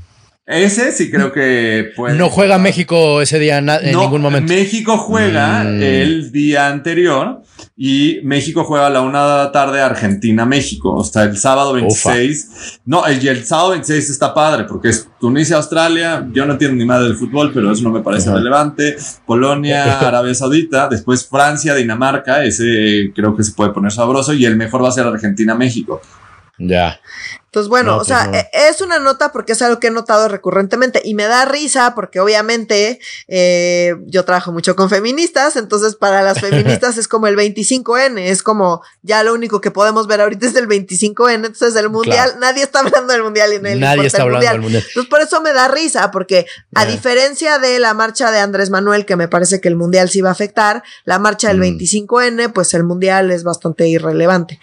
[0.46, 2.16] Ese sí creo que puede.
[2.16, 3.66] No juega México ese día en
[3.96, 4.52] ningún momento.
[4.52, 5.82] México juega mm.
[5.82, 7.42] el día anterior
[7.82, 10.96] y México juega a la una de la tarde Argentina-México.
[10.96, 12.80] O sea, el sábado 26.
[12.84, 16.28] No, el, el, sábado 26 está padre porque es Tunisia, Australia.
[16.30, 18.98] Yo no entiendo ni madre del fútbol, pero eso no me parece relevante.
[19.24, 20.88] Polonia, Arabia Saudita.
[20.88, 22.44] Después Francia, Dinamarca.
[22.44, 24.34] Ese creo que se puede poner sabroso.
[24.34, 26.02] Y el mejor va a ser Argentina-México.
[26.58, 27.00] Ya.
[27.50, 30.28] Entonces, bueno, o sea, pues e, es una nota porque es algo que he notado
[30.28, 36.22] recurrentemente y me da risa porque obviamente eh, yo trabajo mucho con feministas, entonces para
[36.22, 40.46] las feministas es como el 25N, es como ya lo único que podemos ver ahorita
[40.46, 44.46] es el 25N, entonces el mundial, nadie está hablando del mundial y nadie está hablando
[44.46, 44.84] del mundial.
[44.86, 46.46] Entonces por eso me da risa porque
[46.76, 50.20] a diferencia de la marcha de Andrés Manuel, que me parece que el mundial sí
[50.20, 52.52] va a afectar, la marcha del 25N, mm.
[52.52, 54.60] pues el mundial es bastante irrelevante.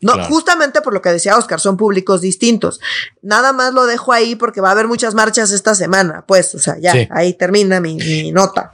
[0.00, 2.80] No, justamente por lo que decía Oscar, son públicos distintos.
[3.22, 6.58] Nada más lo dejo ahí porque va a haber muchas marchas esta semana, pues, o
[6.58, 8.72] sea, ya, ahí termina mi, nota.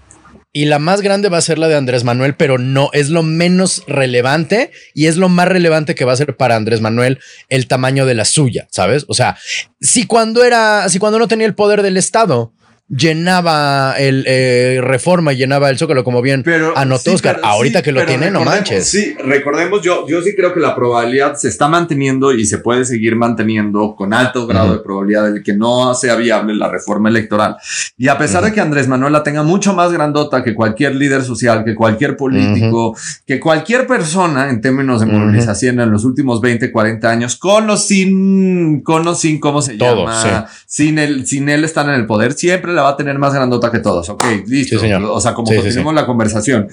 [0.52, 3.24] Y la más grande va a ser la de Andrés Manuel, pero no es lo
[3.24, 7.66] menos relevante y es lo más relevante que va a ser para Andrés Manuel el
[7.66, 9.04] tamaño de la suya, ¿sabes?
[9.08, 9.36] O sea,
[9.80, 12.52] si cuando era, si cuando no tenía el poder del Estado,
[12.88, 17.40] llenaba el eh, reforma, llenaba el zócalo, como bien pero, anotó Oscar.
[17.42, 18.86] Ahorita que lo tiene, no manches.
[18.86, 22.84] Sí, recordemos, yo, yo sí creo que la probabilidad se está manteniendo y se puede
[22.84, 27.56] seguir manteniendo con alto grado de probabilidad de que no sea viable la reforma electoral.
[27.96, 31.22] Y a pesar de que Andrés Manuel la tenga mucho más grandota que cualquier líder
[31.24, 36.70] social, que cualquier político, que cualquier persona en términos de movilización en los últimos 20,
[36.70, 40.46] 40 años, con o sin, con o sin, ¿cómo se llama?
[40.66, 43.70] Sin, el, sin él estar en el poder, siempre la va a tener más grandota
[43.70, 44.08] que todos.
[44.08, 44.76] Ok, listo.
[45.10, 46.68] O sea, como continuamos la conversación.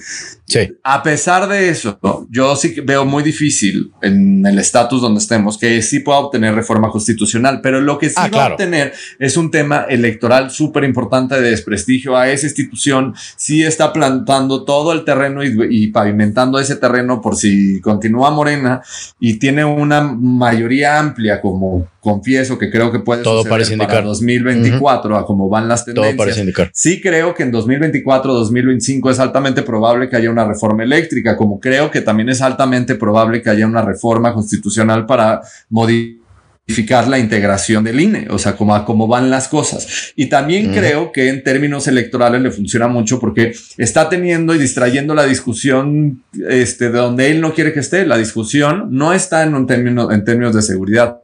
[0.46, 0.68] Sí.
[0.84, 1.98] A pesar de eso,
[2.30, 6.90] yo sí veo muy difícil en el estatus donde estemos que sí pueda obtener reforma
[6.90, 11.40] constitucional, pero lo que sí ah, va a obtener es un tema electoral súper importante
[11.40, 13.14] de desprestigio a esa institución.
[13.36, 18.82] Sí está plantando todo el terreno y, y pavimentando ese terreno por si continúa Morena
[19.18, 24.04] y tiene una mayoría amplia como confieso que creo que puede Todo parece para indicar.
[24.04, 26.16] 2024 a cómo van las tendencias.
[26.16, 26.68] Todo parece indicar.
[26.74, 31.60] Sí creo que en 2024, 2025 es altamente probable que haya una reforma eléctrica, como
[31.60, 37.84] creo que también es altamente probable que haya una reforma constitucional para modificar la integración
[37.84, 40.12] del INE, o sea, como a cómo van las cosas.
[40.16, 45.14] Y también creo que en términos electorales le funciona mucho porque está teniendo y distrayendo
[45.14, 48.04] la discusión este, de donde él no quiere que esté.
[48.06, 51.22] La discusión no está en un término, en términos de seguridad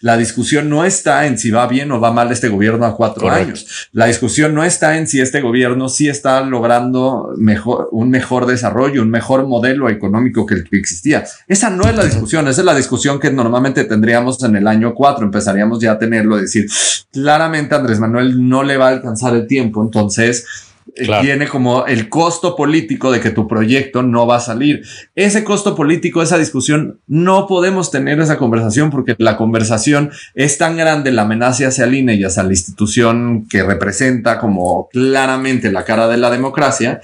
[0.00, 3.30] La discusión no está en si va bien o va mal este gobierno a cuatro
[3.30, 3.88] años.
[3.92, 9.02] La discusión no está en si este gobierno sí está logrando mejor, un mejor desarrollo,
[9.02, 11.24] un mejor modelo económico que el que existía.
[11.46, 14.94] Esa no es la discusión, esa es la discusión que normalmente tendríamos en el año
[14.94, 15.24] cuatro.
[15.24, 16.66] Empezaríamos ya a tenerlo, decir,
[17.12, 20.46] claramente Andrés Manuel no le va a alcanzar el tiempo, entonces
[20.94, 24.82] tiene como el costo político de que tu proyecto no va a salir.
[25.14, 30.76] Ese costo político, esa discusión, no podemos tener esa conversación porque la conversación es tan
[30.76, 35.84] grande, la amenaza hacia el INE y hacia la institución que representa como claramente la
[35.84, 37.00] cara de la democracia,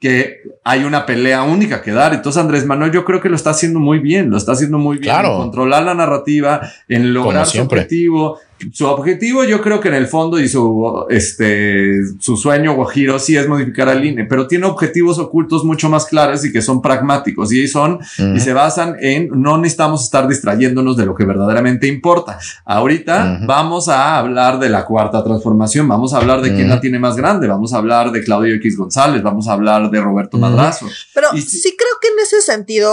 [0.00, 2.14] que hay una pelea única que dar.
[2.14, 4.98] Entonces Andrés Manuel yo creo que lo está haciendo muy bien, lo está haciendo muy
[4.98, 8.38] bien en controlar la narrativa, en lograr su objetivo,
[8.72, 13.36] su objetivo yo creo que en el fondo y su, este, su sueño Guajiro sí
[13.36, 17.52] es modificar al INE, pero tiene objetivos ocultos mucho más claros y que son pragmáticos
[17.52, 22.38] y son y se basan en no necesitamos estar distrayéndonos de lo que verdaderamente importa.
[22.64, 26.98] Ahorita vamos a hablar de la cuarta transformación, vamos a hablar de quién la tiene
[26.98, 30.86] más grande, vamos a hablar de Claudio X González, vamos a hablar de Roberto Madrazo.
[31.14, 32.90] Pero sí creo que en ese sentido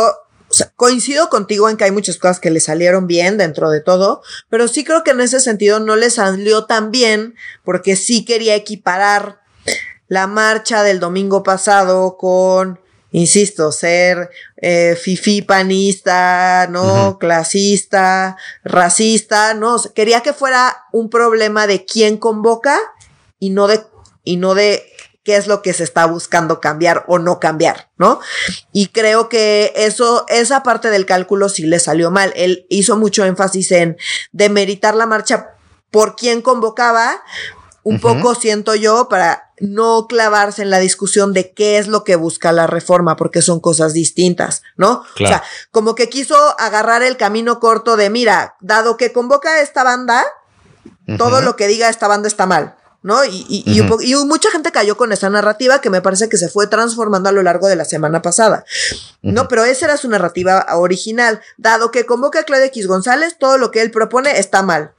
[0.58, 4.22] sea, coincido contigo en que hay muchas cosas que le salieron bien dentro de todo,
[4.50, 8.56] pero sí creo que en ese sentido no le salió tan bien porque sí quería
[8.56, 9.42] equiparar
[10.08, 12.80] la marcha del domingo pasado con,
[13.12, 17.18] insisto, ser eh, fifi panista, ¿no?
[17.20, 19.82] Clasista, racista, ¿no?
[19.94, 22.78] quería que fuera un problema de quién convoca
[23.40, 23.84] y no de,
[24.24, 24.92] y no de
[25.28, 28.22] qué es lo que se está buscando cambiar o no cambiar, ¿no?
[28.72, 32.32] Y creo que eso, esa parte del cálculo sí le salió mal.
[32.38, 33.98] Él hizo mucho énfasis en
[34.32, 35.50] demeritar la marcha
[35.92, 37.22] por quien convocaba,
[37.84, 42.16] un poco siento yo, para no clavarse en la discusión de qué es lo que
[42.16, 45.04] busca la reforma, porque son cosas distintas, ¿no?
[45.14, 49.60] O sea, como que quiso agarrar el camino corto de, mira, dado que convoca a
[49.60, 50.26] esta banda,
[51.18, 52.77] todo lo que diga esta banda está mal.
[53.04, 53.24] ¿No?
[53.26, 57.30] Y, y, mucha gente cayó con esa narrativa que me parece que se fue transformando
[57.30, 58.66] a lo largo de la semana pasada.
[59.22, 61.42] No, pero esa era su narrativa original.
[61.58, 64.94] Dado que convoca a Claudia X González, todo lo que él propone está mal.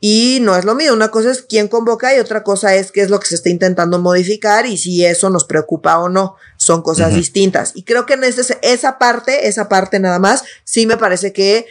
[0.00, 0.94] Y no es lo mismo.
[0.94, 3.48] Una cosa es quién convoca y otra cosa es qué es lo que se está
[3.48, 6.36] intentando modificar y si eso nos preocupa o no.
[6.56, 7.72] Son cosas distintas.
[7.74, 11.66] Y creo que en ese, esa parte, esa parte nada más, sí me parece que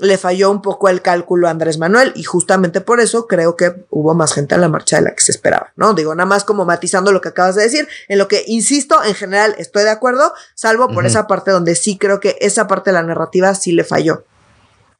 [0.00, 3.84] le falló un poco el cálculo a Andrés Manuel y justamente por eso creo que
[3.90, 5.94] hubo más gente en la marcha de la que se esperaba, ¿no?
[5.94, 9.14] Digo, nada más como matizando lo que acabas de decir, en lo que, insisto, en
[9.14, 12.94] general estoy de acuerdo, salvo por esa parte donde sí creo que esa parte de
[12.94, 14.24] la narrativa sí le falló.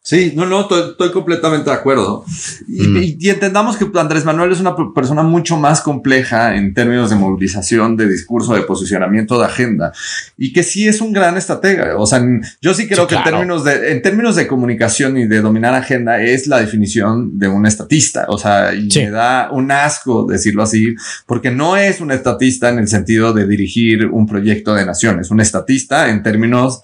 [0.03, 2.25] Sí, no, no, estoy, completamente de acuerdo.
[2.67, 2.97] Mm.
[3.19, 7.99] Y, entendamos que Andrés Manuel es una persona mucho más compleja en términos de movilización,
[7.99, 9.93] de discurso, de posicionamiento, de agenda,
[10.39, 11.99] y que sí es un gran estratega.
[11.99, 12.25] O sea,
[12.63, 16.23] yo sí creo que en términos de, en términos de comunicación y de dominar agenda
[16.23, 18.25] es la definición de un estatista.
[18.29, 20.95] O sea, y me da un asco decirlo así,
[21.27, 25.31] porque no es un estatista en el sentido de dirigir un proyecto de nación, es
[25.31, 26.83] un estatista en términos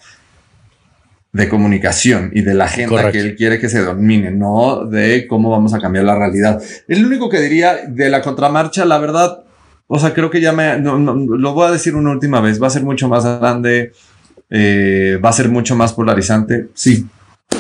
[1.37, 5.51] de comunicación y de la agenda que él quiere que se domine, no de cómo
[5.51, 6.63] vamos a cambiar la realidad.
[6.89, 9.45] El único que diría de la contramarcha, la verdad,
[9.87, 12.69] o sea, creo que ya me, no, lo voy a decir una última vez, va
[12.69, 13.93] a ser mucho más grande,
[14.49, 17.07] eh, va a ser mucho más polarizante, sí,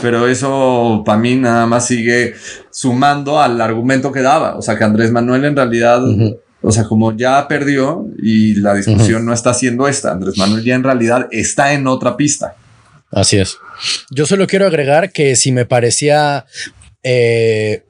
[0.00, 2.32] pero eso para mí nada más sigue
[2.70, 6.00] sumando al argumento que daba, o sea, que Andrés Manuel en realidad...
[6.62, 10.74] O sea, como ya perdió y la discusión no está siendo esta, Andrés Manuel ya
[10.74, 12.56] en realidad está en otra pista.
[13.11, 13.59] Así es.
[14.11, 16.46] Yo solo quiero agregar que si me parecía...
[17.02, 17.84] Eh,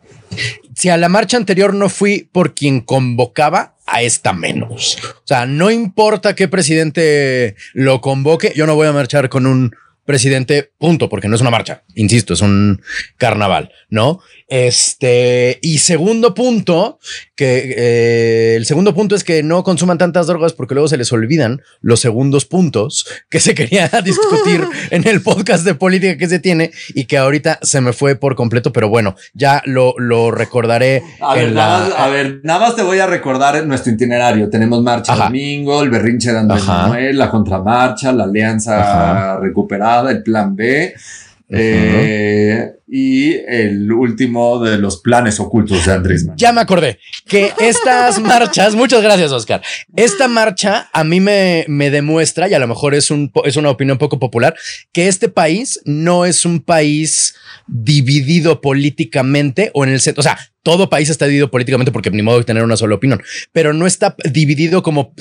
[0.74, 4.98] si a la marcha anterior no fui por quien convocaba, a esta menos.
[5.18, 9.74] O sea, no importa qué presidente lo convoque, yo no voy a marchar con un
[10.04, 12.80] presidente, punto, porque no es una marcha, insisto, es un
[13.16, 14.20] carnaval, ¿no?
[14.48, 17.00] Este, y segundo punto,
[17.34, 21.12] que eh, el segundo punto es que no consuman tantas drogas porque luego se les
[21.12, 26.38] olvidan los segundos puntos que se quería discutir en el podcast de política que se
[26.38, 31.02] tiene y que ahorita se me fue por completo, pero bueno, ya lo, lo recordaré.
[31.20, 34.48] A, ver, nada más, a ver, nada más te voy a recordar nuestro itinerario.
[34.48, 40.54] Tenemos marcha domingo, el berrinche de Andrés Manuel, la contramarcha, la alianza recuperada, el plan
[40.54, 40.94] B.
[41.48, 48.20] Eh, y el último de los planes ocultos de Andrés Ya me acordé que estas
[48.22, 49.62] marchas, muchas gracias, Oscar.
[49.96, 53.70] Esta marcha a mí me, me demuestra, y a lo mejor es, un, es una
[53.70, 54.54] opinión poco popular,
[54.92, 57.34] que este país no es un país
[57.66, 60.20] dividido políticamente o en el centro.
[60.20, 63.22] O sea, todo país está dividido políticamente porque ni modo de tener una sola opinión,
[63.52, 65.14] pero no está dividido como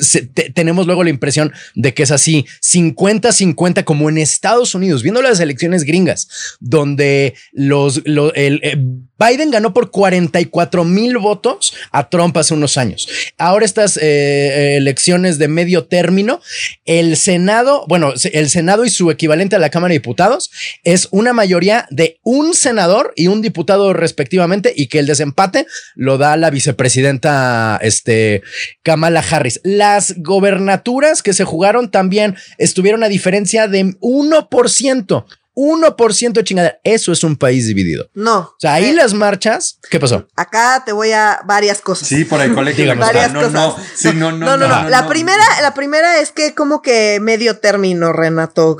[0.56, 5.40] tenemos luego la impresión de que es así 50-50 como en Estados Unidos, viendo las
[5.40, 8.76] elecciones gringas, donde los, el, eh,
[9.18, 13.08] Biden ganó por 44 mil votos a Trump hace unos años.
[13.38, 16.42] Ahora estas eh, elecciones de medio término,
[16.84, 20.52] el Senado, bueno, el Senado y su equivalente a la Cámara de Diputados
[20.84, 26.18] es una mayoría de un senador y un diputado respectivamente y que el desempate lo
[26.18, 28.44] da la vicepresidenta este,
[28.84, 29.62] Kamala Harris.
[29.64, 35.26] Las gobernaturas que se jugaron también estuvieron a diferencia de 1%.
[35.56, 36.80] 1% de chingadera.
[36.84, 38.10] Eso es un país dividido.
[38.14, 38.40] No.
[38.40, 39.80] O sea, ahí eh, las marchas.
[39.90, 40.28] ¿Qué pasó?
[40.36, 42.08] Acá te voy a varias cosas.
[42.08, 42.96] Sí, por el colegio.
[42.98, 43.54] varias no, cosas.
[44.06, 48.14] No, no, no, no, no, La primera, la primera es que como que medio término,
[48.14, 48.78] Renato.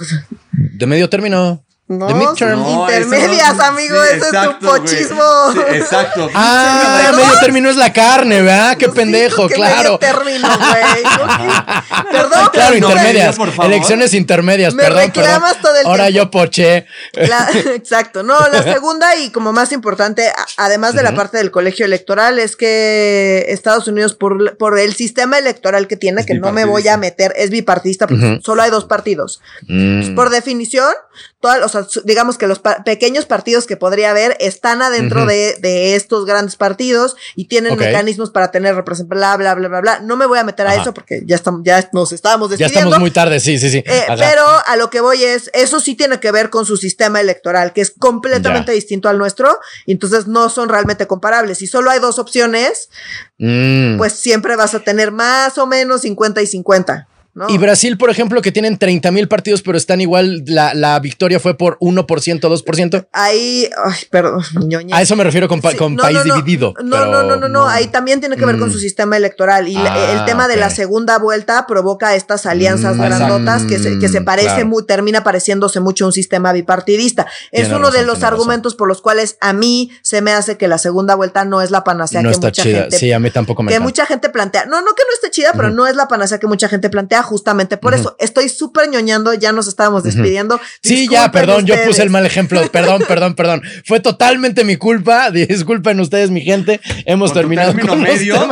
[0.52, 1.65] De medio término.
[1.88, 5.54] No, intermedias, amigo, eso es tu pochismo.
[5.72, 6.30] exacto.
[6.38, 8.76] Ah, medio término es la carne, ¿verdad?
[8.76, 10.00] Qué pendejo, claro.
[10.00, 11.04] Medio término, güey.
[12.12, 13.38] perdón, Claro, intermedias.
[13.64, 15.02] Elecciones intermedias, Me perdón.
[15.04, 16.88] reclamas todo el Ahora yo poché.
[17.14, 18.24] exacto.
[18.24, 22.56] No, la segunda y como más importante, además de la parte del colegio electoral, es
[22.56, 26.98] que Estados Unidos, por, por el sistema electoral que tiene, que no me voy a
[26.98, 29.40] meter, es bipartista, porque solo hay dos partidos.
[29.68, 30.16] Mm.
[30.16, 30.92] por definición,
[31.40, 36.26] todos los digamos que los pequeños partidos que podría haber están adentro de, de, estos
[36.26, 40.00] grandes partidos y tienen mecanismos para tener representación, bla, bla, bla, bla, bla.
[40.00, 42.74] No me voy a meter a eso porque ya estamos, ya nos estábamos despidiendo.
[42.74, 43.84] Ya estamos muy tarde, sí, sí, sí.
[43.86, 47.22] Eh, pero a lo que voy es, eso sí tiene que ver con su sistema
[47.22, 51.58] electoral, que es completamente distinto al nuestro, y entonces no son realmente comparables.
[51.60, 52.90] Si solo hay dos opciones,
[53.38, 53.98] mm.
[53.98, 57.08] pues siempre vas a tener más o menos 50 y 50.
[57.50, 61.58] Y Brasil, por ejemplo, que tienen 30 mil partidos, pero están igual, la, victoria fue
[61.58, 63.08] por 1%, 2%.
[63.12, 64.42] Ahí, ay, perdón,
[64.94, 66.74] A eso me refiero con, país dividido.
[66.82, 68.82] No, no, no, no, no, ahí también tiene que ver con su mm.
[68.82, 69.68] sistema electoral.
[69.68, 74.00] Y el ah, tema de la segunda vuelta provoca estas alianzas mm, grandotas que se,
[74.00, 77.28] que se parece muy, termina pareciéndose mucho a un sistema bipartidista.
[77.52, 80.78] es uno de los argumentos por los cuales a mí se me hace que la
[80.78, 82.82] segunda vuelta no es la panacea no que está mucha chida.
[82.84, 82.98] gente.
[82.98, 84.66] Sí, a mí tampoco me Que mucha gente plantea.
[84.66, 87.25] No, no que no esté chida, pero no es la panacea que mucha gente plantea
[87.26, 88.16] justamente por eso.
[88.20, 90.60] Estoy súper ñoñando, ya nos estábamos despidiendo.
[90.82, 92.62] Sí, ya, perdón, yo puse el mal ejemplo.
[92.72, 93.62] Perdón, perdón, perdón.
[93.84, 95.32] Fue totalmente mi culpa.
[95.32, 96.80] Disculpen ustedes, mi gente.
[97.06, 97.74] Hemos terminado.
[97.74, 98.48] Término medio,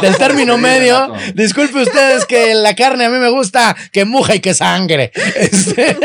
[0.00, 1.12] del término medio.
[1.34, 5.12] Disculpen ustedes que la carne a mí me gusta que muja y que sangre.
[5.38, 5.96] Este,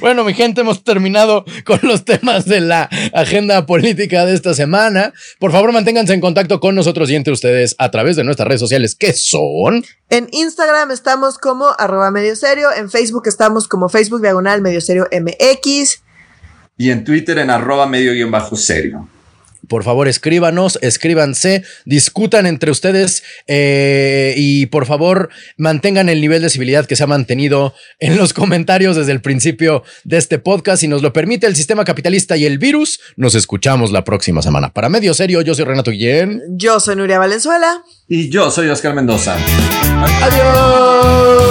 [0.00, 5.12] bueno, mi gente, hemos terminado con los temas de la agenda política de esta semana.
[5.38, 8.60] Por favor, manténganse en contacto con nosotros y entre ustedes a través de nuestras redes
[8.60, 9.47] sociales, que son
[10.10, 15.06] en Instagram estamos como arroba medio serio, en Facebook estamos como Facebook diagonal medio serio
[15.12, 16.02] MX.
[16.76, 19.08] Y en Twitter en arroba medio guion bajo serio.
[19.68, 26.50] Por favor, escríbanos, escríbanse, discutan entre ustedes eh, y por favor mantengan el nivel de
[26.50, 30.80] civilidad que se ha mantenido en los comentarios desde el principio de este podcast.
[30.80, 34.72] Si nos lo permite el sistema capitalista y el virus, nos escuchamos la próxima semana.
[34.72, 36.42] Para Medio Serio, yo soy Renato Guillén.
[36.50, 37.82] Yo soy Nuria Valenzuela.
[38.08, 39.36] Y yo soy Oscar Mendoza.
[40.22, 41.48] Adiós.